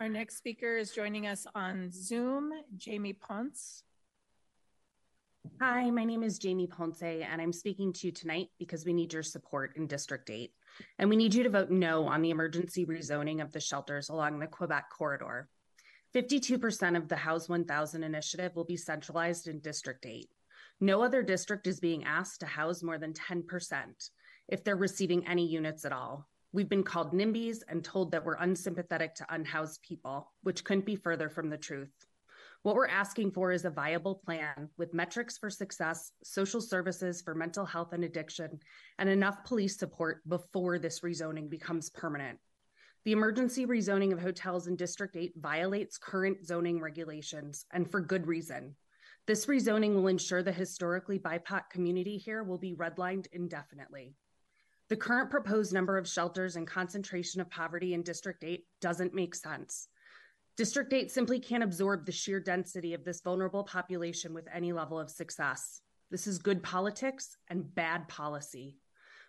Our 0.00 0.08
next 0.08 0.36
speaker 0.36 0.76
is 0.76 0.90
joining 0.90 1.26
us 1.26 1.46
on 1.54 1.90
Zoom, 1.90 2.52
Jamie 2.76 3.12
Ponce. 3.12 3.84
Hi, 5.60 5.90
my 5.90 6.04
name 6.04 6.22
is 6.22 6.38
Jamie 6.38 6.66
Ponce, 6.66 7.02
and 7.02 7.40
I'm 7.40 7.52
speaking 7.52 7.92
to 7.94 8.08
you 8.08 8.12
tonight 8.12 8.48
because 8.58 8.84
we 8.84 8.92
need 8.92 9.12
your 9.12 9.22
support 9.22 9.76
in 9.76 9.86
District 9.86 10.28
8. 10.28 10.52
And 10.98 11.08
we 11.08 11.16
need 11.16 11.34
you 11.34 11.42
to 11.44 11.50
vote 11.50 11.70
no 11.70 12.06
on 12.06 12.22
the 12.22 12.30
emergency 12.30 12.84
rezoning 12.84 13.40
of 13.40 13.52
the 13.52 13.60
shelters 13.60 14.08
along 14.08 14.38
the 14.38 14.46
Quebec 14.46 14.86
corridor. 14.90 15.48
52% 16.14 16.96
of 16.96 17.08
the 17.08 17.16
House 17.16 17.48
1000 17.48 18.02
initiative 18.02 18.54
will 18.54 18.64
be 18.64 18.76
centralized 18.76 19.48
in 19.48 19.60
District 19.60 20.04
8. 20.04 20.28
No 20.80 21.02
other 21.02 21.22
district 21.22 21.66
is 21.66 21.80
being 21.80 22.04
asked 22.04 22.40
to 22.40 22.46
house 22.46 22.82
more 22.82 22.98
than 22.98 23.12
10% 23.12 23.44
if 24.48 24.64
they're 24.64 24.76
receiving 24.76 25.26
any 25.28 25.46
units 25.46 25.84
at 25.84 25.92
all. 25.92 26.28
We've 26.54 26.68
been 26.68 26.82
called 26.82 27.14
NIMBYs 27.14 27.62
and 27.68 27.82
told 27.82 28.10
that 28.10 28.26
we're 28.26 28.34
unsympathetic 28.34 29.14
to 29.14 29.34
unhoused 29.34 29.80
people, 29.80 30.30
which 30.42 30.64
couldn't 30.64 30.84
be 30.84 30.96
further 30.96 31.30
from 31.30 31.48
the 31.48 31.56
truth. 31.56 31.92
What 32.62 32.74
we're 32.74 32.88
asking 32.88 33.30
for 33.30 33.52
is 33.52 33.64
a 33.64 33.70
viable 33.70 34.16
plan 34.16 34.68
with 34.76 34.92
metrics 34.92 35.38
for 35.38 35.48
success, 35.48 36.12
social 36.22 36.60
services 36.60 37.22
for 37.22 37.34
mental 37.34 37.64
health 37.64 37.94
and 37.94 38.04
addiction, 38.04 38.60
and 38.98 39.08
enough 39.08 39.44
police 39.44 39.78
support 39.78 40.20
before 40.28 40.78
this 40.78 41.00
rezoning 41.00 41.48
becomes 41.48 41.88
permanent. 41.88 42.38
The 43.06 43.12
emergency 43.12 43.64
rezoning 43.64 44.12
of 44.12 44.20
hotels 44.20 44.66
in 44.66 44.76
District 44.76 45.16
8 45.16 45.32
violates 45.38 45.96
current 45.96 46.46
zoning 46.46 46.80
regulations, 46.80 47.64
and 47.72 47.90
for 47.90 48.02
good 48.02 48.26
reason. 48.26 48.76
This 49.26 49.46
rezoning 49.46 49.94
will 49.94 50.08
ensure 50.08 50.42
the 50.42 50.52
historically 50.52 51.18
BIPOC 51.18 51.70
community 51.70 52.18
here 52.18 52.44
will 52.44 52.58
be 52.58 52.74
redlined 52.74 53.26
indefinitely. 53.32 54.14
The 54.92 54.96
current 54.96 55.30
proposed 55.30 55.72
number 55.72 55.96
of 55.96 56.06
shelters 56.06 56.56
and 56.56 56.66
concentration 56.66 57.40
of 57.40 57.48
poverty 57.48 57.94
in 57.94 58.02
District 58.02 58.44
8 58.44 58.62
doesn't 58.82 59.14
make 59.14 59.34
sense. 59.34 59.88
District 60.58 60.92
8 60.92 61.10
simply 61.10 61.40
can't 61.40 61.62
absorb 61.62 62.04
the 62.04 62.12
sheer 62.12 62.38
density 62.40 62.92
of 62.92 63.02
this 63.02 63.22
vulnerable 63.22 63.64
population 63.64 64.34
with 64.34 64.46
any 64.52 64.70
level 64.70 65.00
of 65.00 65.08
success. 65.08 65.80
This 66.10 66.26
is 66.26 66.36
good 66.36 66.62
politics 66.62 67.38
and 67.48 67.74
bad 67.74 68.06
policy. 68.06 68.76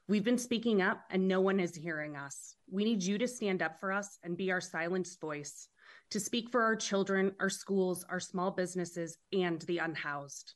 We've 0.10 0.26
been 0.26 0.38
speaking 0.38 0.82
up 0.82 1.06
and 1.10 1.30
no 1.30 1.40
one 1.40 1.62
is 1.62 1.74
hearing 1.74 2.18
us. 2.18 2.58
We 2.70 2.84
need 2.84 3.02
you 3.02 3.18
to 3.20 3.26
stand 3.26 3.62
up 3.62 3.80
for 3.80 3.94
us 3.94 4.20
and 4.22 4.36
be 4.36 4.52
our 4.52 4.60
silenced 4.60 5.22
voice, 5.22 5.70
to 6.10 6.20
speak 6.20 6.50
for 6.50 6.62
our 6.62 6.76
children, 6.76 7.36
our 7.40 7.50
schools, 7.50 8.04
our 8.10 8.20
small 8.20 8.52
businesses, 8.52 9.18
and 9.32 9.62
the 9.62 9.78
unhoused. 9.78 10.56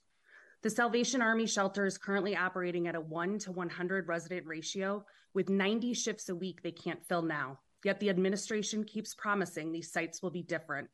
The 0.64 0.70
Salvation 0.72 1.22
Army 1.22 1.46
shelter 1.46 1.86
is 1.86 2.00
currently 2.00 2.36
operating 2.36 2.88
at 2.88 2.96
a 2.96 3.02
1 3.02 3.38
to 3.40 3.52
100 3.52 4.08
resident 4.08 4.48
ratio 4.48 5.06
with 5.36 5.50
90 5.50 5.94
shifts 5.94 6.30
a 6.30 6.36
week 6.36 6.64
they 6.64 6.72
can't 6.72 7.06
fill 7.06 7.22
now. 7.22 7.60
Yet 7.84 8.00
the 8.00 8.10
administration 8.10 8.84
keeps 8.84 9.14
promising 9.14 9.72
these 9.72 9.92
sites 9.92 10.24
will 10.24 10.32
be 10.32 10.42
different. 10.42 10.90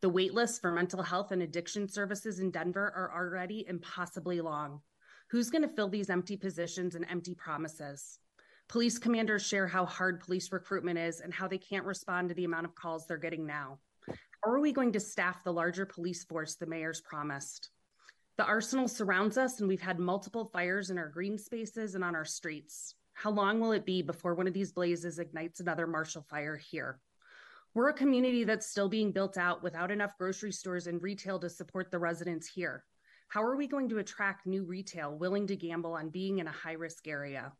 The 0.00 0.10
waitlists 0.10 0.60
for 0.60 0.72
mental 0.72 1.02
health 1.02 1.30
and 1.30 1.42
addiction 1.42 1.88
services 1.88 2.40
in 2.40 2.50
Denver 2.50 2.92
are 2.96 3.12
already 3.14 3.64
impossibly 3.68 4.40
long. 4.40 4.80
Who's 5.30 5.50
going 5.50 5.62
to 5.62 5.68
fill 5.68 5.88
these 5.88 6.10
empty 6.10 6.36
positions 6.36 6.96
and 6.96 7.06
empty 7.08 7.34
promises? 7.34 8.18
Police 8.66 8.98
commanders 8.98 9.46
share 9.46 9.68
how 9.68 9.86
hard 9.86 10.20
police 10.20 10.50
recruitment 10.50 10.98
is 10.98 11.20
and 11.20 11.32
how 11.32 11.46
they 11.46 11.58
can't 11.58 11.86
respond 11.86 12.28
to 12.28 12.34
the 12.34 12.44
amount 12.44 12.66
of 12.66 12.74
calls 12.74 13.06
they're 13.06 13.16
getting 13.16 13.46
now. 13.46 13.78
How 14.08 14.50
are 14.50 14.60
we 14.60 14.72
going 14.72 14.92
to 14.92 15.00
staff 15.00 15.44
the 15.44 15.52
larger 15.52 15.86
police 15.86 16.24
force 16.24 16.56
the 16.56 16.66
mayor's 16.66 17.00
promised? 17.00 17.70
The 18.38 18.44
arsenal 18.44 18.86
surrounds 18.86 19.36
us, 19.36 19.58
and 19.58 19.68
we've 19.68 19.80
had 19.80 19.98
multiple 19.98 20.44
fires 20.44 20.90
in 20.90 20.98
our 20.98 21.08
green 21.08 21.38
spaces 21.38 21.96
and 21.96 22.04
on 22.04 22.14
our 22.14 22.24
streets. 22.24 22.94
How 23.12 23.32
long 23.32 23.58
will 23.58 23.72
it 23.72 23.84
be 23.84 24.00
before 24.00 24.36
one 24.36 24.46
of 24.46 24.54
these 24.54 24.70
blazes 24.70 25.18
ignites 25.18 25.58
another 25.58 25.88
Marshall 25.88 26.22
fire 26.22 26.56
here? 26.56 27.00
We're 27.74 27.88
a 27.88 27.94
community 27.94 28.44
that's 28.44 28.70
still 28.70 28.88
being 28.88 29.10
built 29.10 29.36
out 29.36 29.64
without 29.64 29.90
enough 29.90 30.16
grocery 30.16 30.52
stores 30.52 30.86
and 30.86 31.02
retail 31.02 31.40
to 31.40 31.50
support 31.50 31.90
the 31.90 31.98
residents 31.98 32.46
here. 32.46 32.84
How 33.26 33.42
are 33.42 33.56
we 33.56 33.66
going 33.66 33.88
to 33.88 33.98
attract 33.98 34.46
new 34.46 34.62
retail 34.62 35.18
willing 35.18 35.48
to 35.48 35.56
gamble 35.56 35.94
on 35.94 36.08
being 36.08 36.38
in 36.38 36.46
a 36.46 36.52
high 36.52 36.74
risk 36.74 37.08
area? 37.08 37.52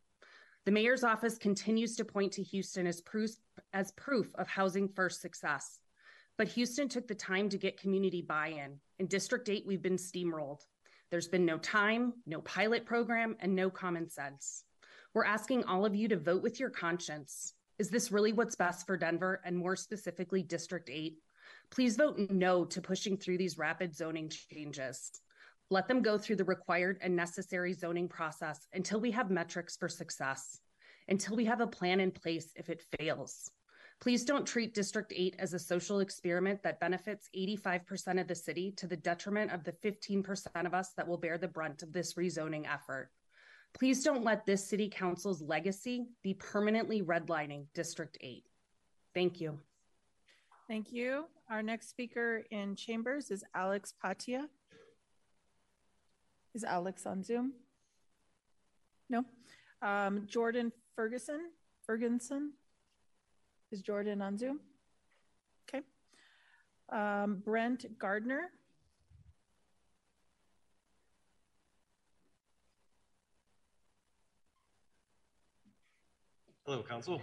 The 0.64 0.70
mayor's 0.70 1.02
office 1.02 1.38
continues 1.38 1.96
to 1.96 2.04
point 2.04 2.30
to 2.34 2.42
Houston 2.44 2.86
as 2.86 3.00
proof, 3.00 3.32
as 3.72 3.90
proof 3.92 4.32
of 4.36 4.46
housing 4.46 4.88
first 4.88 5.22
success. 5.22 5.80
But 6.38 6.48
Houston 6.48 6.88
took 6.88 7.08
the 7.08 7.16
time 7.16 7.48
to 7.48 7.58
get 7.58 7.80
community 7.80 8.22
buy 8.22 8.48
in. 8.48 8.78
In 9.00 9.06
District 9.06 9.48
8, 9.48 9.64
we've 9.66 9.82
been 9.82 9.96
steamrolled. 9.96 10.60
There's 11.10 11.26
been 11.26 11.44
no 11.44 11.58
time, 11.58 12.12
no 12.26 12.40
pilot 12.42 12.86
program, 12.86 13.36
and 13.40 13.56
no 13.56 13.70
common 13.70 14.08
sense. 14.08 14.62
We're 15.14 15.24
asking 15.24 15.64
all 15.64 15.84
of 15.84 15.96
you 15.96 16.06
to 16.08 16.16
vote 16.16 16.44
with 16.44 16.60
your 16.60 16.70
conscience. 16.70 17.54
Is 17.80 17.90
this 17.90 18.12
really 18.12 18.32
what's 18.32 18.54
best 18.54 18.86
for 18.86 18.96
Denver 18.96 19.40
and 19.44 19.56
more 19.56 19.74
specifically 19.74 20.44
District 20.44 20.88
8? 20.88 21.18
Please 21.70 21.96
vote 21.96 22.18
no 22.30 22.64
to 22.66 22.80
pushing 22.80 23.16
through 23.16 23.38
these 23.38 23.58
rapid 23.58 23.96
zoning 23.96 24.30
changes. 24.30 25.10
Let 25.70 25.88
them 25.88 26.02
go 26.02 26.18
through 26.18 26.36
the 26.36 26.44
required 26.44 26.98
and 27.02 27.16
necessary 27.16 27.72
zoning 27.72 28.08
process 28.08 28.68
until 28.72 29.00
we 29.00 29.10
have 29.10 29.28
metrics 29.28 29.76
for 29.76 29.88
success, 29.88 30.60
until 31.08 31.34
we 31.34 31.46
have 31.46 31.60
a 31.60 31.66
plan 31.66 31.98
in 31.98 32.12
place 32.12 32.52
if 32.54 32.68
it 32.68 32.84
fails. 32.96 33.50
Please 34.00 34.24
don't 34.24 34.46
treat 34.46 34.74
District 34.74 35.12
8 35.14 35.36
as 35.38 35.54
a 35.54 35.58
social 35.58 36.00
experiment 36.00 36.62
that 36.62 36.78
benefits 36.78 37.28
85% 37.36 38.20
of 38.20 38.28
the 38.28 38.34
city 38.34 38.72
to 38.76 38.86
the 38.86 38.96
detriment 38.96 39.50
of 39.50 39.64
the 39.64 39.72
15% 39.72 40.66
of 40.66 40.74
us 40.74 40.90
that 40.96 41.06
will 41.06 41.16
bear 41.16 41.36
the 41.36 41.48
brunt 41.48 41.82
of 41.82 41.92
this 41.92 42.14
rezoning 42.14 42.72
effort. 42.72 43.10
Please 43.74 44.04
don't 44.04 44.24
let 44.24 44.46
this 44.46 44.64
city 44.64 44.88
council's 44.88 45.42
legacy 45.42 46.06
be 46.22 46.34
permanently 46.34 47.02
redlining 47.02 47.66
District 47.74 48.16
8. 48.20 48.44
Thank 49.14 49.40
you. 49.40 49.58
Thank 50.68 50.92
you. 50.92 51.24
Our 51.50 51.62
next 51.62 51.88
speaker 51.88 52.44
in 52.50 52.76
chambers 52.76 53.30
is 53.30 53.42
Alex 53.54 53.94
Patia. 54.02 54.46
Is 56.54 56.62
Alex 56.62 57.04
on 57.04 57.24
Zoom? 57.24 57.52
No. 59.10 59.24
Um, 59.82 60.24
Jordan 60.26 60.72
Ferguson. 60.94 61.50
Ferguson. 61.86 62.52
Is 63.70 63.82
Jordan 63.82 64.22
on 64.22 64.38
Zoom? 64.38 64.60
Okay. 65.68 65.84
Um, 66.90 67.42
Brent 67.44 67.98
Gardner. 67.98 68.50
Hello, 76.64 76.82
Council. 76.82 77.20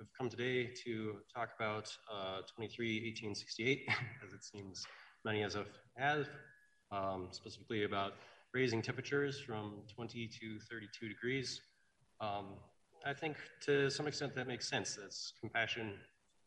I've 0.00 0.06
come 0.16 0.28
today 0.28 0.70
to 0.84 1.16
talk 1.34 1.50
about 1.58 1.88
uh, 2.12 2.42
231868, 2.56 3.88
as 4.24 4.32
it 4.32 4.44
seems 4.44 4.86
many 5.24 5.42
as 5.42 5.56
of 5.56 5.66
have, 5.96 6.28
um, 6.92 7.28
specifically 7.32 7.82
about 7.82 8.12
raising 8.54 8.82
temperatures 8.82 9.40
from 9.40 9.82
20 9.92 10.28
to 10.28 10.60
32 10.70 11.08
degrees. 11.08 11.60
Um, 12.20 12.54
I 13.06 13.14
think 13.14 13.36
to 13.66 13.90
some 13.90 14.06
extent 14.06 14.34
that 14.34 14.46
makes 14.46 14.68
sense. 14.68 14.96
That's 15.00 15.32
compassion. 15.40 15.94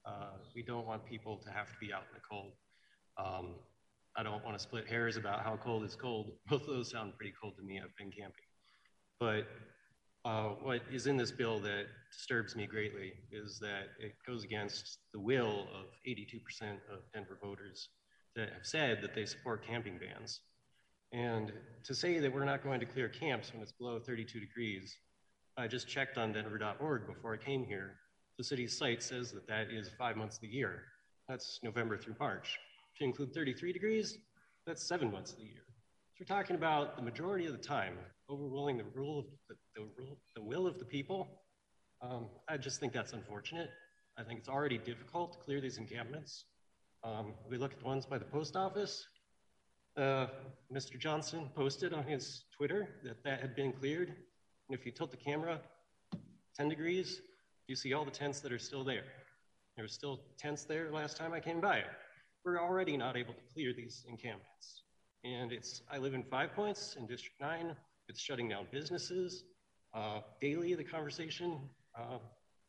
Uh, 0.06 0.38
we 0.56 0.64
don't 0.64 0.86
want 0.86 1.06
people 1.06 1.38
to 1.38 1.52
have 1.52 1.68
to 1.68 1.78
be 1.80 1.94
out 1.94 2.04
in 2.10 2.16
the 2.16 2.22
cold. 2.30 2.52
Um, 3.18 3.56
I 4.18 4.24
don't 4.24 4.44
want 4.44 4.58
to 4.58 4.64
split 4.64 4.88
hairs 4.88 5.16
about 5.18 5.44
how 5.44 5.58
cold 5.58 5.84
is 5.84 5.96
cold. 5.96 6.32
Both 6.50 6.62
of 6.64 6.68
those 6.68 6.92
sound 6.92 7.14
pretty 7.18 7.34
cold 7.42 7.54
to 7.58 7.64
me. 7.64 7.80
I've 7.84 7.96
been 7.98 8.12
camping. 8.12 8.46
But 9.20 9.48
Uh, 10.24 10.50
what 10.62 10.82
is 10.92 11.08
in 11.08 11.18
this 11.18 11.32
bill 11.32 11.60
that 11.60 11.88
disturbs 12.12 12.56
me 12.56 12.68
greatly 12.68 13.12
is 13.32 13.58
that 13.60 13.86
it 14.00 14.14
goes 14.28 14.44
against 14.44 15.00
the 15.14 15.20
will 15.20 15.68
of 15.74 15.86
82% 16.08 16.38
of 16.94 17.00
Denver 17.12 17.40
voters 17.42 17.90
that 18.36 18.54
have 18.54 18.64
said 18.66 19.02
that 19.02 19.16
they 19.16 19.26
support 19.26 19.66
camping 19.66 19.98
bans. 19.98 20.42
And 21.12 21.52
to 21.84 21.96
say 21.96 22.20
that 22.20 22.32
we're 22.32 22.46
not 22.46 22.62
going 22.64 22.80
to 22.82 22.86
clear 22.86 23.10
camps 23.10 23.52
when 23.52 23.64
it's 23.64 23.72
below 23.72 24.00
32 24.00 24.40
degrees, 24.40 24.96
I 25.62 25.68
just 25.68 25.88
checked 25.88 26.18
on 26.18 26.34
denver.org 26.34 27.06
before 27.06 27.36
I 27.36 27.38
came 27.38 27.64
here. 27.64 27.98
The 28.40 28.44
city's 28.44 28.76
site 28.76 29.04
says 29.04 29.32
that 29.32 29.46
that 29.48 29.68
is 29.70 29.92
five 29.96 30.18
months 30.18 30.38
of 30.38 30.42
the 30.42 30.48
year. 30.48 30.82
That's 31.30 31.60
November 31.62 32.00
through 32.00 32.16
March. 32.20 32.58
If 32.96 33.02
you 33.02 33.06
include 33.06 33.32
33 33.32 33.72
degrees, 33.72 34.18
that's 34.66 34.82
seven 34.82 35.12
months 35.12 35.34
of 35.34 35.38
the 35.38 35.44
year. 35.44 35.62
So 36.14 36.22
we're 36.22 36.36
talking 36.36 36.56
about 36.56 36.96
the 36.96 37.04
majority 37.04 37.46
of 37.46 37.52
the 37.52 37.60
time 37.60 37.94
overruling 38.28 38.80
the 38.80 38.86
rule 38.96 39.20
of 39.20 39.26
the, 39.50 39.56
the, 39.76 39.88
rule, 40.00 40.18
the 40.36 40.42
will 40.42 40.66
of 40.66 40.80
the 40.80 40.86
people. 40.86 41.28
Um, 42.02 42.26
I 42.50 42.58
just 42.58 42.80
think 42.80 42.92
that's 42.92 43.14
unfortunate. 43.14 43.70
I 44.18 44.24
think 44.24 44.40
it's 44.40 44.50
already 44.50 44.80
difficult 44.80 45.34
to 45.34 45.40
clear 45.46 45.62
these 45.62 45.78
encampments. 45.78 46.46
Um, 47.04 47.34
we 47.48 47.60
look 47.60 47.72
at 47.72 47.80
the 47.82 47.86
ones 47.86 48.08
by 48.08 48.18
the 48.18 48.26
post 48.26 48.56
office. 48.56 49.06
Uh, 49.96 50.26
Mr. 50.74 50.98
Johnston 50.98 51.50
posted 51.56 51.94
on 51.94 52.04
his 52.06 52.46
Twitter 52.58 52.90
that 53.04 53.24
that 53.24 53.42
had 53.42 53.56
been 53.56 53.72
cleared. 53.74 54.16
And 54.72 54.80
if 54.80 54.86
you 54.86 54.94
tilt 54.94 55.12
the 55.12 55.18
camera 55.18 55.60
10 56.56 56.70
degrees, 56.70 57.20
you 57.68 57.76
see 57.76 57.92
all 57.92 58.06
the 58.06 58.10
tents 58.10 58.40
that 58.40 58.54
are 58.54 58.58
still 58.58 58.86
there. 58.86 59.04
There 59.76 59.84
were 59.84 59.90
still 59.90 60.22
tents 60.38 60.64
there 60.64 60.90
last 60.94 61.18
time 61.18 61.34
I 61.34 61.42
came 61.42 61.60
by. 61.60 61.84
We're 62.46 62.58
already 62.58 62.96
not 62.96 63.18
able 63.18 63.34
to 63.34 63.42
clear 63.54 63.74
these 63.74 64.06
encampments. 64.08 64.84
And 65.26 65.52
it's, 65.52 65.82
I 65.92 65.98
live 65.98 66.14
in 66.14 66.24
Five 66.24 66.56
Points 66.56 66.96
in 66.98 67.06
District 67.06 67.36
9. 67.42 67.76
It's 68.08 68.22
shutting 68.22 68.48
down 68.48 68.66
businesses. 68.72 69.44
Uh, 69.94 70.22
daily, 70.40 70.74
the 70.74 70.86
conversation 70.86 71.60
uh, 72.00 72.20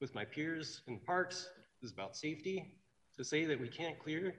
with 0.00 0.12
my 0.12 0.24
peers 0.24 0.80
in 0.88 0.98
parks 0.98 1.50
is 1.84 1.92
about 1.92 2.16
safety. 2.16 2.80
To 3.16 3.22
say 3.22 3.44
that 3.44 3.60
we 3.60 3.68
can't 3.68 3.96
clear 3.96 4.34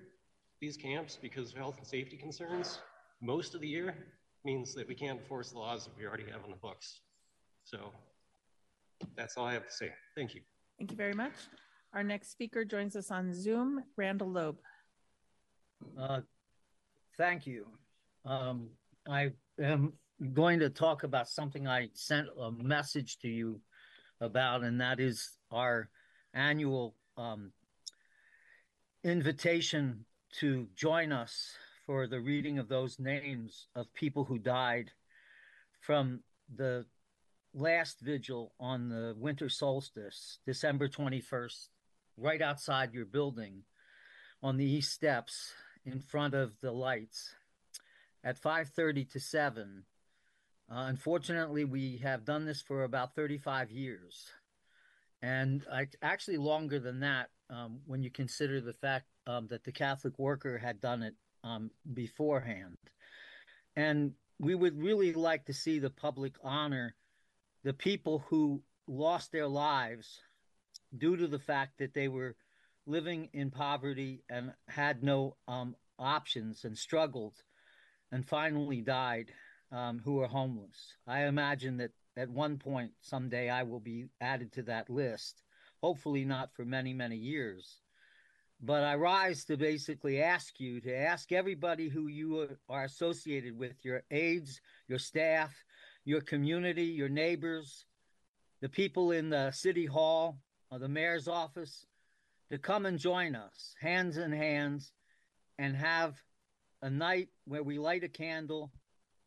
these 0.59 0.75
camps 0.75 1.17
because 1.21 1.51
of 1.51 1.57
health 1.57 1.77
and 1.77 1.87
safety 1.87 2.17
concerns 2.17 2.79
most 3.21 3.55
of 3.55 3.61
the 3.61 3.69
year 3.69 3.95
means 4.43 4.75
that 4.75 4.85
we 4.85 4.95
can't 4.95 5.21
enforce 5.21 5.51
the 5.51 5.59
laws 5.59 5.85
that 5.85 5.97
we 5.97 6.05
already 6.05 6.25
have 6.29 6.43
on 6.43 6.49
the 6.49 6.57
books. 6.57 6.99
So 7.63 7.91
that's 9.15 9.37
all 9.37 9.45
I 9.45 9.53
have 9.53 9.67
to 9.67 9.73
say. 9.73 9.91
Thank 10.15 10.35
you. 10.35 10.41
Thank 10.77 10.91
you 10.91 10.97
very 10.97 11.13
much. 11.13 11.33
Our 11.93 12.03
next 12.03 12.31
speaker 12.31 12.65
joins 12.65 12.95
us 12.95 13.11
on 13.11 13.33
Zoom, 13.33 13.83
Randle 13.97 14.31
Loeb. 14.31 14.57
Uh, 15.99 16.21
thank 17.17 17.45
you. 17.45 17.67
Um, 18.25 18.69
I 19.07 19.31
am 19.61 19.93
going 20.33 20.59
to 20.59 20.69
talk 20.69 21.03
about 21.03 21.27
something 21.27 21.67
I 21.67 21.89
sent 21.93 22.27
a 22.39 22.51
message 22.51 23.19
to 23.19 23.27
you 23.27 23.59
about, 24.21 24.63
and 24.63 24.79
that 24.81 24.99
is 24.99 25.37
our 25.51 25.89
annual 26.33 26.95
um, 27.17 27.51
invitation 29.03 30.05
to 30.39 30.67
join 30.75 31.11
us 31.11 31.51
for 31.85 32.07
the 32.07 32.19
reading 32.19 32.57
of 32.57 32.69
those 32.69 32.97
names 32.97 33.67
of 33.75 33.93
people 33.93 34.23
who 34.23 34.39
died 34.39 34.89
from 35.81 36.21
the 36.55 36.85
last 37.53 37.99
vigil 37.99 38.53
on 38.59 38.89
the 38.89 39.15
winter 39.17 39.49
solstice, 39.49 40.39
December 40.45 40.87
21st, 40.87 41.69
right 42.17 42.41
outside 42.41 42.93
your 42.93 43.05
building 43.05 43.63
on 44.41 44.57
the 44.57 44.65
east 44.65 44.91
steps 44.91 45.53
in 45.85 45.99
front 45.99 46.33
of 46.33 46.53
the 46.61 46.71
lights 46.71 47.35
at 48.23 48.41
5:30 48.41 49.11
to 49.11 49.19
7 49.19 49.85
uh, 50.71 50.85
unfortunately, 50.87 51.65
we 51.65 51.97
have 51.97 52.25
done 52.25 52.45
this 52.45 52.61
for 52.61 52.83
about 52.83 53.15
35 53.15 53.69
years. 53.71 54.29
And 55.21 55.63
I, 55.71 55.87
actually 56.01 56.37
longer 56.37 56.79
than 56.79 56.99
that 57.01 57.29
um, 57.49 57.79
when 57.85 58.01
you 58.03 58.09
consider 58.09 58.59
the 58.59 58.73
fact 58.73 59.05
um, 59.27 59.47
that 59.47 59.63
the 59.63 59.71
Catholic 59.71 60.17
worker 60.17 60.57
had 60.57 60.81
done 60.81 61.03
it 61.03 61.15
um, 61.43 61.69
beforehand. 61.93 62.77
And 63.75 64.13
we 64.39 64.55
would 64.55 64.81
really 64.81 65.13
like 65.13 65.45
to 65.45 65.53
see 65.53 65.79
the 65.79 65.89
public 65.89 66.35
honor 66.43 66.95
the 67.63 67.73
people 67.73 68.23
who 68.29 68.61
lost 68.87 69.31
their 69.31 69.47
lives 69.47 70.19
due 70.97 71.15
to 71.17 71.27
the 71.27 71.39
fact 71.39 71.77
that 71.79 71.93
they 71.93 72.07
were 72.07 72.35
living 72.85 73.29
in 73.33 73.49
poverty 73.49 74.23
and 74.29 74.53
had 74.67 75.03
no 75.03 75.35
um, 75.47 75.75
options 75.97 76.65
and 76.65 76.77
struggled 76.77 77.35
and 78.11 78.27
finally 78.27 78.81
died 78.81 79.31
um, 79.71 80.01
who 80.03 80.21
are 80.21 80.27
homeless. 80.27 80.97
I 81.07 81.23
imagine 81.23 81.77
that 81.77 81.91
at 82.17 82.29
one 82.29 82.57
point 82.57 82.91
someday 83.01 83.49
I 83.49 83.63
will 83.63 83.79
be 83.79 84.05
added 84.21 84.51
to 84.53 84.63
that 84.63 84.89
list, 84.89 85.41
hopefully 85.81 86.25
not 86.25 86.53
for 86.53 86.65
many, 86.65 86.93
many 86.93 87.15
years. 87.15 87.79
But 88.61 88.83
I 88.83 88.95
rise 88.95 89.43
to 89.45 89.57
basically 89.57 90.21
ask 90.21 90.59
you 90.59 90.79
to 90.81 90.95
ask 90.95 91.31
everybody 91.31 91.89
who 91.89 92.07
you 92.07 92.47
are 92.69 92.83
associated 92.83 93.57
with 93.57 93.73
your 93.83 94.03
aides, 94.11 94.61
your 94.87 94.99
staff, 94.99 95.53
your 96.05 96.21
community, 96.21 96.85
your 96.85 97.09
neighbors, 97.09 97.85
the 98.61 98.69
people 98.69 99.11
in 99.11 99.29
the 99.29 99.51
city 99.51 99.85
hall 99.85 100.37
or 100.71 100.79
the 100.79 100.87
mayor's 100.87 101.27
office 101.27 101.85
to 102.51 102.57
come 102.57 102.85
and 102.85 102.99
join 102.99 103.35
us, 103.35 103.75
hands 103.79 104.17
in 104.17 104.31
hands, 104.31 104.91
and 105.57 105.75
have 105.75 106.15
a 106.81 106.89
night 106.89 107.29
where 107.45 107.63
we 107.63 107.79
light 107.79 108.03
a 108.03 108.09
candle 108.09 108.71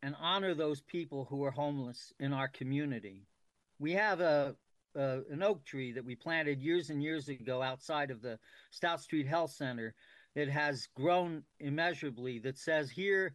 and 0.03 0.15
honor 0.19 0.53
those 0.53 0.81
people 0.81 1.25
who 1.29 1.43
are 1.43 1.51
homeless 1.51 2.13
in 2.19 2.33
our 2.33 2.47
community. 2.47 3.25
We 3.79 3.93
have 3.93 4.21
a, 4.21 4.55
a, 4.95 5.21
an 5.31 5.41
oak 5.41 5.65
tree 5.65 5.91
that 5.93 6.05
we 6.05 6.15
planted 6.15 6.61
years 6.61 6.89
and 6.89 7.01
years 7.01 7.27
ago 7.29 7.61
outside 7.61 8.11
of 8.11 8.21
the 8.21 8.37
Stout 8.71 9.01
Street 9.01 9.27
Health 9.27 9.51
Center 9.51 9.95
that 10.35 10.49
has 10.49 10.87
grown 10.95 11.43
immeasurably 11.59 12.39
that 12.39 12.57
says 12.59 12.91
here 12.91 13.33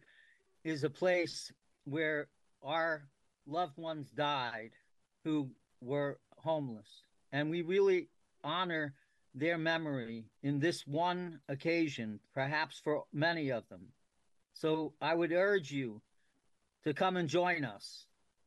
is 0.63 0.83
a 0.83 0.89
place 0.89 1.51
where 1.83 2.29
our 2.63 3.03
loved 3.45 3.77
ones 3.77 4.09
died 4.11 4.71
who 5.23 5.49
were 5.81 6.19
homeless. 6.37 7.03
And 7.31 7.49
we 7.49 7.61
really 7.61 8.09
honor 8.43 8.93
their 9.35 9.57
memory 9.57 10.25
in 10.43 10.59
this 10.59 10.85
one 10.85 11.39
occasion, 11.49 12.19
perhaps 12.33 12.79
for 12.83 13.05
many 13.11 13.51
of 13.51 13.67
them. 13.69 13.87
So 14.53 14.93
I 15.01 15.15
would 15.15 15.31
urge 15.31 15.71
you 15.71 16.01
to 16.83 16.93
come 16.93 17.17
and 17.17 17.27
join 17.27 17.65
us 17.65 18.05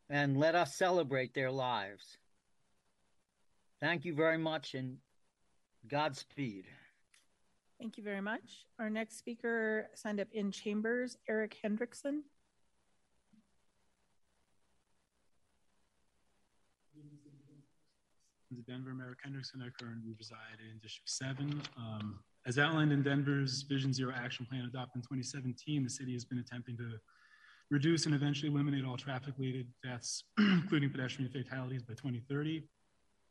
and 0.08 0.36
let 0.36 0.54
us 0.54 0.76
celebrate 0.76 1.34
their 1.34 1.50
lives. 1.50 2.18
Thank 3.80 4.04
you 4.04 4.14
very 4.14 4.38
much 4.38 4.74
and 4.74 4.98
Godspeed. 5.88 6.64
Thank 7.78 7.98
you 7.98 8.04
very 8.04 8.22
much. 8.22 8.64
Our 8.78 8.88
next 8.88 9.18
speaker 9.18 9.88
signed 9.94 10.20
up 10.20 10.28
in 10.32 10.50
chambers, 10.50 11.18
Eric 11.28 11.56
Hendrickson. 11.62 12.22
Denver, 18.66 18.92
Eric 19.00 19.18
Hendrickson. 19.26 19.62
I 19.62 19.70
currently 19.80 20.12
reside 20.18 20.58
in 20.60 20.78
District 20.80 21.08
7. 21.08 21.62
Um, 21.76 22.18
as 22.46 22.58
outlined 22.58 22.92
in 22.92 23.02
Denver's 23.02 23.62
Vision 23.62 23.92
Zero 23.92 24.12
Action 24.16 24.46
Plan 24.46 24.64
adopted 24.64 24.96
in 24.96 25.02
2017, 25.02 25.84
the 25.84 25.90
city 25.90 26.12
has 26.12 26.24
been 26.24 26.38
attempting 26.38 26.76
to 26.76 26.98
reduce 27.70 28.06
and 28.06 28.14
eventually 28.14 28.50
eliminate 28.50 28.84
all 28.84 28.96
traffic-related 28.96 29.66
deaths, 29.84 30.24
including 30.38 30.90
pedestrian 30.90 31.30
fatalities 31.30 31.82
by 31.82 31.94
2030. 31.94 32.62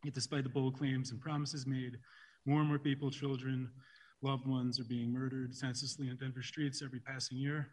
Yet 0.04 0.14
despite 0.14 0.44
the 0.44 0.50
bold 0.50 0.78
claims 0.78 1.12
and 1.12 1.20
promises 1.20 1.66
made, 1.66 1.98
more 2.46 2.60
and 2.60 2.70
more 2.70 2.80
people, 2.80 3.10
children, 3.10 3.70
loved 4.22 4.48
ones 4.48 4.80
are 4.80 4.86
being 4.86 5.12
murdered 5.12 5.56
senselessly 5.56 6.10
on 6.10 6.18
Denver 6.18 6.44
streets 6.44 6.82
every 6.84 7.00
passing 7.00 7.38
year. 7.38 7.70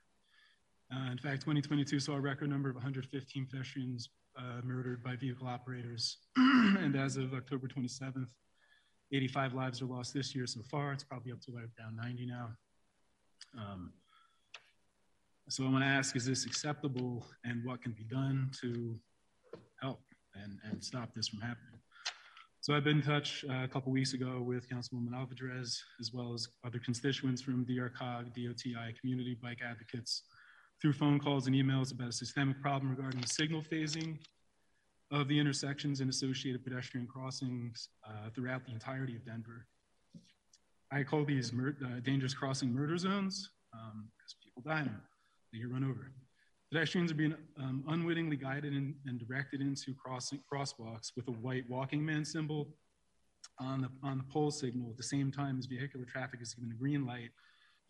Uh, 0.94 1.10
in 1.10 1.18
fact, 1.18 1.42
2022 1.42 2.00
saw 2.00 2.14
a 2.14 2.20
record 2.20 2.50
number 2.50 2.68
of 2.68 2.74
115 2.74 3.46
pedestrians 3.50 4.08
murdered 4.64 5.02
by 5.02 5.16
vehicle 5.16 5.46
operators. 5.46 6.18
and 6.36 6.96
as 6.96 7.16
of 7.16 7.34
October 7.34 7.68
27th, 7.68 8.28
85 9.12 9.54
lives 9.54 9.82
are 9.82 9.86
lost 9.86 10.14
this 10.14 10.34
year 10.34 10.46
so 10.46 10.62
far. 10.70 10.92
It's 10.92 11.04
probably 11.04 11.32
up 11.32 11.40
to 11.42 11.52
like 11.52 11.74
down 11.76 11.96
90 11.96 12.26
now. 12.26 12.48
Um, 13.58 13.92
so 15.48 15.66
I 15.66 15.70
want 15.70 15.84
to 15.84 15.88
ask, 15.88 16.16
is 16.16 16.24
this 16.24 16.46
acceptable 16.46 17.26
and 17.44 17.62
what 17.64 17.82
can 17.82 17.92
be 17.92 18.04
done 18.04 18.50
to 18.62 18.98
help 19.82 20.00
and, 20.34 20.58
and 20.64 20.82
stop 20.82 21.10
this 21.14 21.28
from 21.28 21.40
happening? 21.40 21.78
So 22.60 22.74
I've 22.74 22.84
been 22.84 22.98
in 22.98 23.02
touch 23.02 23.44
uh, 23.50 23.64
a 23.64 23.68
couple 23.68 23.90
weeks 23.90 24.14
ago 24.14 24.40
with 24.40 24.70
Councilwoman 24.70 25.10
Alvidrez, 25.12 25.76
as 26.00 26.12
well 26.14 26.32
as 26.32 26.46
other 26.64 26.78
constituents 26.78 27.42
from 27.42 27.66
DRCOG, 27.66 28.32
DOTI, 28.32 28.94
community 29.00 29.36
bike 29.42 29.58
advocates, 29.68 30.22
through 30.82 30.92
phone 30.92 31.20
calls 31.20 31.46
and 31.46 31.54
emails 31.54 31.92
about 31.92 32.08
a 32.08 32.12
systemic 32.12 32.60
problem 32.60 32.90
regarding 32.90 33.20
the 33.20 33.28
signal 33.28 33.62
phasing 33.62 34.18
of 35.12 35.28
the 35.28 35.38
intersections 35.38 36.00
and 36.00 36.10
associated 36.10 36.64
pedestrian 36.64 37.06
crossings 37.06 37.88
uh, 38.04 38.28
throughout 38.34 38.66
the 38.66 38.72
entirety 38.72 39.14
of 39.14 39.24
Denver. 39.24 39.64
I 40.90 41.04
call 41.04 41.24
these 41.24 41.52
uh, 41.52 42.00
dangerous 42.02 42.34
crossing 42.34 42.74
murder 42.74 42.98
zones 42.98 43.48
because 43.70 44.34
um, 44.34 44.40
people 44.42 44.62
die 44.66 44.80
in 44.80 44.86
them 44.86 45.02
they 45.52 45.60
get 45.60 45.70
run 45.70 45.84
over. 45.84 46.10
Pedestrians 46.72 47.12
are 47.12 47.14
being 47.14 47.34
um, 47.58 47.84
unwittingly 47.88 48.36
guided 48.36 48.72
in, 48.72 48.94
and 49.06 49.20
directed 49.20 49.60
into 49.60 49.94
crossing 49.94 50.40
crosswalks 50.52 51.12
with 51.14 51.28
a 51.28 51.32
white 51.32 51.64
walking 51.68 52.04
man 52.04 52.24
symbol 52.24 52.74
on 53.60 53.82
the 53.82 53.88
on 54.02 54.18
the 54.18 54.24
pole 54.24 54.50
signal 54.50 54.90
at 54.90 54.96
the 54.96 55.02
same 55.02 55.30
time 55.30 55.58
as 55.58 55.66
vehicular 55.66 56.06
traffic 56.06 56.40
is 56.42 56.54
given 56.54 56.72
a 56.72 56.74
green 56.74 57.06
light 57.06 57.30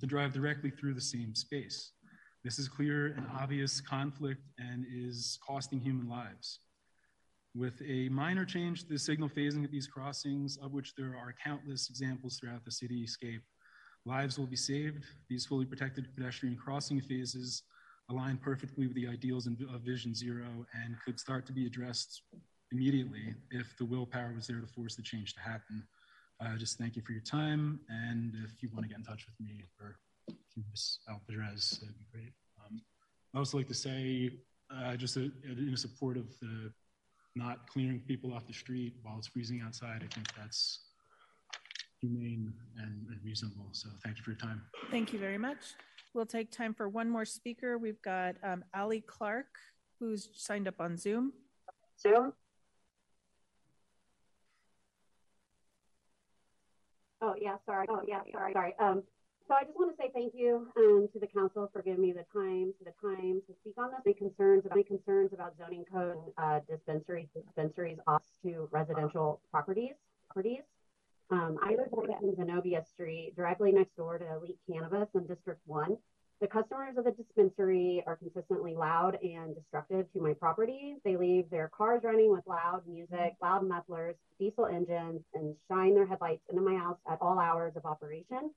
to 0.01 0.07
drive 0.07 0.35
directly 0.35 0.71
through 0.71 0.93
the 0.93 1.01
same 1.01 1.35
space. 1.35 1.93
This 2.45 2.59
is 2.59 2.69
clear 2.69 3.15
and 3.17 3.25
obvious 3.41 3.81
conflict 3.81 4.43
and 4.59 4.85
is 4.93 5.39
costing 5.47 5.81
human 5.81 6.09
lives. 6.09 6.59
With 7.55 7.81
a 7.87 8.09
minor 8.09 8.45
change 8.45 8.83
to 8.83 8.89
the 8.89 8.99
signal 8.99 9.29
phasing 9.29 9.63
at 9.63 9.71
these 9.71 9.87
crossings, 9.87 10.57
of 10.57 10.73
which 10.73 10.95
there 10.97 11.15
are 11.17 11.35
countless 11.45 11.89
examples 11.89 12.39
throughout 12.39 12.65
the 12.65 12.71
cityscape, 12.71 13.43
lives 14.05 14.39
will 14.39 14.47
be 14.47 14.57
saved. 14.57 15.05
These 15.29 15.47
fully 15.47 15.67
protected 15.67 16.13
pedestrian 16.17 16.57
crossing 16.57 17.01
phases 17.01 17.63
align 18.11 18.39
perfectly 18.39 18.89
with 18.89 18.97
the 18.97 19.07
ideals 19.07 19.47
of 19.47 19.81
Vision 19.85 20.13
Zero 20.13 20.67
and 20.83 20.97
could 21.05 21.21
start 21.21 21.47
to 21.47 21.53
be 21.53 21.67
addressed 21.67 22.23
immediately 22.73 23.35
if 23.53 23.77
the 23.79 23.85
willpower 23.85 24.33
was 24.35 24.49
there 24.49 24.61
to 24.61 24.67
force 24.67 24.97
the 24.97 25.03
change 25.03 25.35
to 25.35 25.41
happen. 25.41 25.85
Uh, 26.41 26.57
just 26.57 26.77
thank 26.77 26.97
you 26.97 27.03
for 27.03 27.13
your 27.13 27.23
time. 27.23 27.79
And 27.89 28.35
if 28.45 28.63
you 28.63 28.71
want 28.73 28.83
to 28.85 28.89
get 28.89 28.99
in 28.99 29.05
touch 29.05 29.27
with 29.27 29.39
me 29.39 29.63
or 29.81 29.97
Ms. 30.29 30.99
Alvidrez, 31.09 31.81
that'd 31.81 31.97
be 31.99 32.05
great. 32.13 32.33
Um, 32.65 32.81
I 33.35 33.39
also 33.39 33.57
like 33.59 33.69
to 33.69 33.75
say, 33.75 34.31
uh, 34.71 34.97
just 34.97 35.17
a, 35.17 35.31
in 35.45 35.77
support 35.77 36.17
of 36.17 36.27
the 36.41 36.73
not 37.35 37.67
clearing 37.69 38.01
people 38.07 38.35
off 38.35 38.47
the 38.47 38.53
street 38.53 38.95
while 39.03 39.17
it's 39.19 39.29
freezing 39.29 39.63
outside, 39.65 40.03
I 40.05 40.15
think 40.15 40.29
that's 40.37 40.81
humane 42.01 42.53
and, 42.79 43.07
and 43.09 43.19
reasonable. 43.25 43.69
So 43.73 43.89
thank 44.05 44.19
you 44.19 44.23
for 44.23 44.31
your 44.31 44.39
time. 44.39 44.63
Thank 44.91 45.13
you 45.13 45.19
very 45.19 45.39
much. 45.39 45.75
We'll 46.15 46.27
take 46.27 46.51
time 46.51 46.75
for 46.75 46.89
one 46.89 47.09
more 47.09 47.25
speaker. 47.25 47.79
We've 47.79 48.03
got 48.03 48.35
um, 48.43 48.65
Ali 48.75 49.01
Clark, 49.01 49.47
who's 49.99 50.29
signed 50.35 50.69
up 50.69 50.81
on 50.81 50.99
Zoom. 50.99 51.33
Zoom? 51.99 52.33
Oh, 57.23 57.35
yeah, 57.41 57.57
sorry. 57.65 57.87
Oh, 57.89 58.01
yeah, 58.07 58.21
sorry, 58.33 58.53
sorry. 58.53 58.75
Um, 58.79 59.05
so 59.53 59.59
I 59.61 59.65
just 59.65 59.77
want 59.77 59.95
to 59.95 60.03
say 60.03 60.11
thank 60.15 60.33
you 60.35 60.67
um, 60.79 61.09
to 61.13 61.19
the 61.19 61.27
council 61.27 61.69
for 61.75 61.83
giving 61.83 62.01
me 62.01 62.13
the 62.13 62.25
time, 62.33 62.73
to 62.79 62.85
the 62.85 62.95
time 63.07 63.43
to 63.47 63.55
speak 63.61 63.75
on 63.77 63.91
this. 63.91 64.01
My 64.07 64.13
concerns 64.13 64.65
about 64.65 64.77
my 64.77 64.83
concerns 64.83 65.35
about 65.35 65.53
zoning 65.59 65.85
code 65.93 66.17
uh, 66.39 66.61
dispensaries, 66.67 67.29
dispensaries 67.35 67.99
off 68.07 68.23
to 68.45 68.67
residential 68.71 69.43
properties. 69.51 69.93
Properties. 70.29 70.63
Um, 71.31 71.59
I 71.63 71.71
live 71.71 71.89
in 72.23 72.35
Zenobia 72.35 72.83
Street, 72.83 73.35
directly 73.37 73.73
next 73.73 73.95
door 73.95 74.17
to 74.17 74.25
Elite 74.37 74.59
Cannabis 74.71 75.09
in 75.15 75.27
District 75.27 75.61
1. 75.67 75.99
The 76.41 76.47
customers 76.47 76.97
of 76.97 77.05
the 77.05 77.13
dispensary 77.13 78.03
are 78.07 78.17
consistently 78.17 78.75
loud 78.75 79.19
and 79.23 79.55
destructive 79.55 80.11
to 80.15 80.21
my 80.21 80.33
property. 80.33 80.97
They 81.05 81.17
leave 81.17 81.51
their 81.51 81.69
cars 81.69 82.01
running 82.05 82.33
with 82.33 82.47
loud 82.47 82.83
music, 82.89 83.35
loud 83.43 83.69
mufflers, 83.69 84.17
diesel 84.39 84.67
engines, 84.67 85.21
and 85.35 85.55
shine 85.69 85.95
their 85.95 86.07
headlights 86.07 86.43
into 86.49 86.63
my 86.63 86.75
house 86.75 86.99
at 87.09 87.19
all 87.21 87.39
hours 87.39 87.75
of 87.77 87.85
operation, 87.85 88.51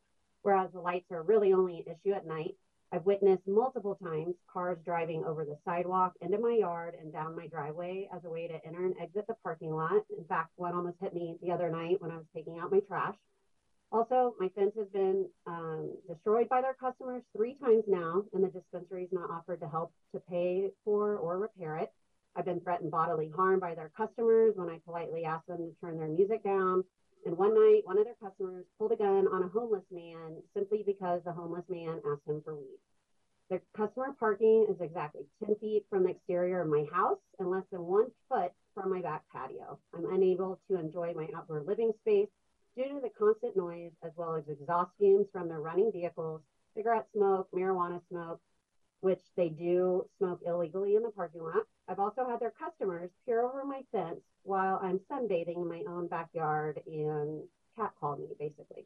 whereas 0.46 0.70
the 0.74 0.80
lights 0.80 1.12
are 1.12 1.24
really 1.24 1.54
only 1.54 1.78
an 1.80 1.96
issue 1.96 2.14
at 2.14 2.28
night. 2.28 2.56
I've 2.92 3.04
witnessed 3.04 3.48
multiple 3.48 3.96
times 3.96 4.36
cars 4.54 4.78
driving 4.86 5.24
over 5.26 5.44
the 5.44 5.58
sidewalk 5.66 6.14
into 6.22 6.38
my 6.38 6.56
yard 6.60 6.94
and 7.02 7.12
down 7.12 7.36
my 7.36 7.48
driveway 7.48 8.08
as 8.16 8.24
a 8.26 8.30
way 8.30 8.48
to 8.48 8.64
enter 8.64 8.86
and 8.86 8.94
exit 9.02 9.26
the 9.28 9.34
parking 9.42 9.74
lot. 9.74 10.04
In 10.16 10.24
fact, 10.26 10.52
one 10.56 10.76
almost 10.76 10.98
hit 11.02 11.16
me 11.16 11.36
the 11.42 11.52
other 11.52 11.72
night 11.72 12.00
when 12.00 12.12
I 12.12 12.18
was 12.18 12.28
taking 12.36 12.60
out 12.60 12.72
my 12.72 12.80
trash. 12.82 13.16
Also, 13.92 14.36
my 14.40 14.50
fence 14.50 14.74
has 14.78 14.88
been 14.90 15.26
um, 15.48 15.92
destroyed 16.08 16.48
by 16.48 16.62
their 16.62 16.76
customers 16.76 17.24
three 17.36 17.56
times 17.56 17.84
now, 17.88 18.22
and 18.32 18.44
the 18.44 18.50
dispensary 18.50 19.06
is 19.06 19.10
not 19.12 19.32
offered 19.32 19.62
to 19.62 19.68
help 19.68 19.94
to 20.14 20.22
pay 20.30 20.70
for 20.84 21.18
or 21.18 21.40
repair 21.40 21.78
it. 21.78 21.92
I've 22.36 22.46
been 22.46 22.60
threatened 22.60 22.92
bodily 22.92 23.32
harm 23.36 23.60
by 23.60 23.74
their 23.74 23.92
customers 23.98 24.54
when 24.56 24.70
I 24.70 24.80
politely 24.86 25.26
ask 25.26 25.44
them 25.48 25.58
to 25.58 25.76
turn 25.82 25.98
their 25.98 26.08
music 26.08 26.44
down. 26.44 26.84
And 27.26 27.38
one 27.38 27.56
night, 27.56 27.82
one 27.86 27.98
of 27.98 28.06
their 28.06 28.16
customers 28.22 28.66
pulled 28.78 28.92
a 28.92 28.96
gun 28.96 29.28
on 29.28 29.44
a 29.44 29.48
homeless 29.48 29.84
man 29.92 30.38
simply 30.54 30.84
because 30.86 31.22
the 31.26 31.32
homeless 31.32 31.66
man 31.68 32.00
asked 32.08 32.28
him 32.28 32.42
for 32.46 32.56
weed. 32.56 32.80
The 33.50 33.62
customer 33.76 34.16
parking 34.20 34.68
is 34.70 34.80
exactly 34.80 35.26
10 35.44 35.56
feet 35.56 35.86
from 35.90 36.04
the 36.04 36.12
exterior 36.12 36.62
of 36.62 36.68
my 36.68 36.86
house 36.92 37.20
and 37.40 37.50
less 37.50 37.64
than 37.72 37.82
one 37.82 38.12
foot 38.30 38.52
from 38.74 38.92
my 38.92 39.02
back 39.02 39.24
patio. 39.32 39.80
I'm 39.94 40.06
unable 40.06 40.60
to 40.70 40.80
enjoy 40.80 41.14
my 41.14 41.28
outdoor 41.36 41.62
living 41.62 41.94
space 42.02 42.30
due 42.76 42.90
to 42.90 43.00
the 43.02 43.10
constant 43.18 43.56
noise 43.56 43.92
as 44.04 44.12
well 44.16 44.36
as 44.36 44.44
exhaust 44.48 44.92
fumes 44.98 45.28
from 45.32 45.48
their 45.48 45.62
running 45.62 45.92
vehicles, 45.92 46.42
cigarette 46.76 47.08
smoke, 47.16 47.48
marijuana 47.54 48.02
smoke, 48.10 48.40
which 49.02 49.22
they 49.36 49.50
do 49.50 50.06
smoke 50.18 50.42
illegally 50.46 50.96
in 50.96 51.04
the 51.04 51.12
parking 51.12 51.42
lot. 51.44 51.66
I've 51.88 52.00
also 52.00 52.28
had 52.28 52.40
their 52.40 52.54
customers 52.60 53.10
peer 53.26 53.42
over 53.44 53.64
my 53.64 53.82
fence 53.92 54.22
while 54.44 54.80
I'm 54.82 55.00
sunbathing 55.12 55.58
in 55.58 55.68
my 55.68 55.84
own 55.88 56.08
backyard 56.08 56.82
and 56.88 57.44
catcall 57.76 58.18
me, 58.18 58.28
basically. 58.40 58.86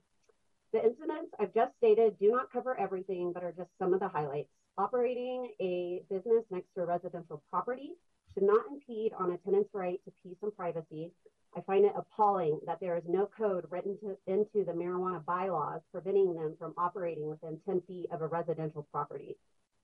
The 0.72 0.84
incidents 0.84 1.34
I've 1.40 1.54
just 1.54 1.72
stated 1.78 2.20
do 2.20 2.32
not 2.32 2.52
cover 2.52 2.80
everything, 2.80 3.32
but 3.34 3.44
are 3.44 3.54
just 3.54 3.70
some 3.80 3.94
of 3.94 4.00
the 4.00 4.08
highlights. 4.08 4.50
Operating 4.78 5.52
a 5.60 6.04
business 6.10 6.44
next 6.52 6.68
to 6.76 6.84
a 6.84 6.86
residential 6.86 7.42
property 7.50 7.94
should 8.34 8.44
not 8.44 8.66
impede 8.72 9.14
on 9.18 9.32
a 9.32 9.38
tenant's 9.38 9.74
right 9.74 10.00
to 10.06 10.12
peace 10.24 10.38
and 10.42 10.56
privacy. 10.56 11.12
I 11.58 11.62
find 11.62 11.86
it 11.86 11.94
appalling 11.96 12.60
that 12.68 12.80
there 12.80 12.96
is 12.96 13.04
no 13.08 13.30
code 13.36 13.66
written 13.72 13.98
to, 14.00 14.16
into 14.32 14.64
the 14.64 14.72
marijuana 14.72 15.26
bylaws 15.26 15.82
preventing 15.92 16.36
them 16.36 16.56
from 16.60 16.74
operating 16.78 17.28
within 17.28 17.60
10 17.66 17.82
feet 17.88 18.08
of 18.12 18.22
a 18.22 18.28
residential 18.28 18.88
property. 18.92 19.36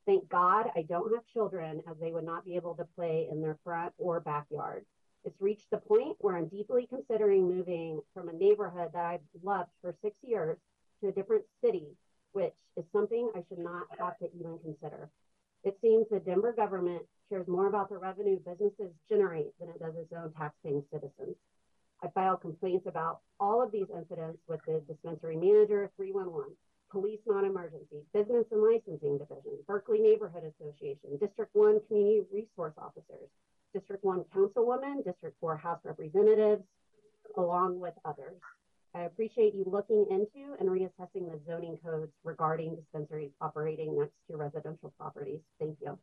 Thank 0.05 0.29
God 0.29 0.67
I 0.75 0.83
don't 0.83 1.13
have 1.13 1.25
children 1.33 1.81
as 1.89 1.97
they 1.99 2.11
would 2.11 2.25
not 2.25 2.45
be 2.45 2.55
able 2.55 2.75
to 2.75 2.85
play 2.95 3.27
in 3.31 3.41
their 3.41 3.57
front 3.63 3.93
or 3.97 4.19
backyard. 4.19 4.85
It's 5.23 5.41
reached 5.41 5.71
the 5.71 5.77
point 5.77 6.17
where 6.19 6.37
I'm 6.37 6.47
deeply 6.47 6.87
considering 6.87 7.47
moving 7.47 8.01
from 8.13 8.29
a 8.29 8.33
neighborhood 8.33 8.89
that 8.93 9.05
I've 9.05 9.21
loved 9.43 9.71
for 9.81 9.95
six 10.03 10.15
years 10.21 10.57
to 11.01 11.07
a 11.07 11.11
different 11.11 11.45
city, 11.63 11.87
which 12.33 12.53
is 12.77 12.85
something 12.93 13.31
I 13.35 13.43
should 13.49 13.57
not 13.57 13.87
have 13.99 14.17
to 14.19 14.29
even 14.37 14.59
consider. 14.59 15.09
It 15.63 15.77
seems 15.81 16.05
the 16.11 16.19
Denver 16.19 16.53
government 16.53 17.01
cares 17.29 17.47
more 17.47 17.65
about 17.65 17.89
the 17.89 17.97
revenue 17.97 18.37
businesses 18.45 18.91
generate 19.09 19.57
than 19.59 19.69
it 19.69 19.79
does 19.79 19.95
its 19.95 20.13
own 20.13 20.29
taxpaying 20.29 20.83
citizens. 20.91 21.35
I 22.03 22.09
filed 22.09 22.41
complaints 22.41 22.85
about 22.85 23.21
all 23.39 23.63
of 23.63 23.71
these 23.71 23.87
incidents 23.91 24.37
with 24.47 24.59
the 24.67 24.83
dispensary 24.87 25.37
manager, 25.37 25.89
311, 25.97 26.55
Police 26.91 27.21
Non-Emergency, 27.25 28.03
Business 28.13 28.45
and 28.51 28.61
Licensing 28.61 29.17
Berkeley 29.95 30.09
Neighborhood 30.09 30.43
Association, 30.59 31.17
District 31.19 31.49
1 31.53 31.79
Community 31.87 32.21
Resource 32.33 32.73
Officers, 32.77 33.29
District 33.73 34.03
1 34.03 34.25
Councilwoman, 34.35 35.03
District 35.05 35.35
4 35.39 35.57
House 35.57 35.79
Representatives, 35.83 36.63
along 37.37 37.79
with 37.79 37.93
others. 38.03 38.35
I 38.93 39.01
appreciate 39.01 39.53
you 39.53 39.65
looking 39.67 40.05
into 40.09 40.55
and 40.59 40.69
reassessing 40.69 41.29
the 41.29 41.39
zoning 41.47 41.77
codes 41.83 42.11
regarding 42.23 42.75
dispensaries 42.75 43.31
operating 43.41 43.97
next 43.99 44.13
to 44.29 44.37
residential 44.37 44.93
properties. 44.97 45.39
Thank 45.59 45.77
you. 45.81 45.97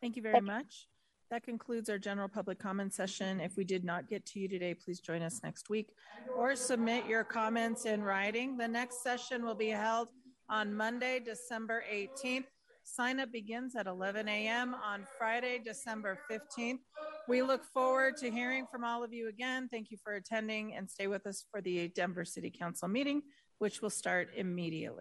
Thank 0.00 0.16
you 0.16 0.22
very 0.22 0.40
much. 0.40 0.88
That 1.30 1.42
concludes 1.42 1.90
our 1.90 1.98
general 1.98 2.28
public 2.28 2.58
comment 2.58 2.94
session. 2.94 3.40
If 3.40 3.56
we 3.56 3.64
did 3.64 3.84
not 3.84 4.08
get 4.08 4.24
to 4.26 4.40
you 4.40 4.48
today, 4.48 4.72
please 4.72 5.00
join 5.00 5.20
us 5.20 5.40
next 5.42 5.68
week 5.68 5.90
or 6.34 6.56
submit 6.56 7.06
your 7.06 7.24
comments 7.24 7.84
in 7.84 8.02
writing. 8.02 8.56
The 8.56 8.68
next 8.68 9.02
session 9.02 9.44
will 9.44 9.54
be 9.54 9.68
held 9.68 10.08
on 10.48 10.74
Monday, 10.74 11.20
December 11.20 11.84
18th. 11.92 12.46
Sign 12.94 13.20
up 13.20 13.30
begins 13.30 13.76
at 13.76 13.86
11 13.86 14.28
a.m. 14.28 14.74
on 14.74 15.06
Friday, 15.18 15.60
December 15.64 16.18
15th. 16.28 16.80
We 17.28 17.42
look 17.42 17.62
forward 17.62 18.16
to 18.16 18.30
hearing 18.30 18.66
from 18.66 18.82
all 18.82 19.04
of 19.04 19.12
you 19.12 19.28
again. 19.28 19.68
Thank 19.70 19.90
you 19.90 19.98
for 20.02 20.14
attending 20.14 20.74
and 20.74 20.90
stay 20.90 21.06
with 21.06 21.26
us 21.26 21.44
for 21.50 21.60
the 21.60 21.88
Denver 21.88 22.24
City 22.24 22.50
Council 22.50 22.88
meeting, 22.88 23.22
which 23.58 23.82
will 23.82 23.90
start 23.90 24.30
immediately. 24.34 24.96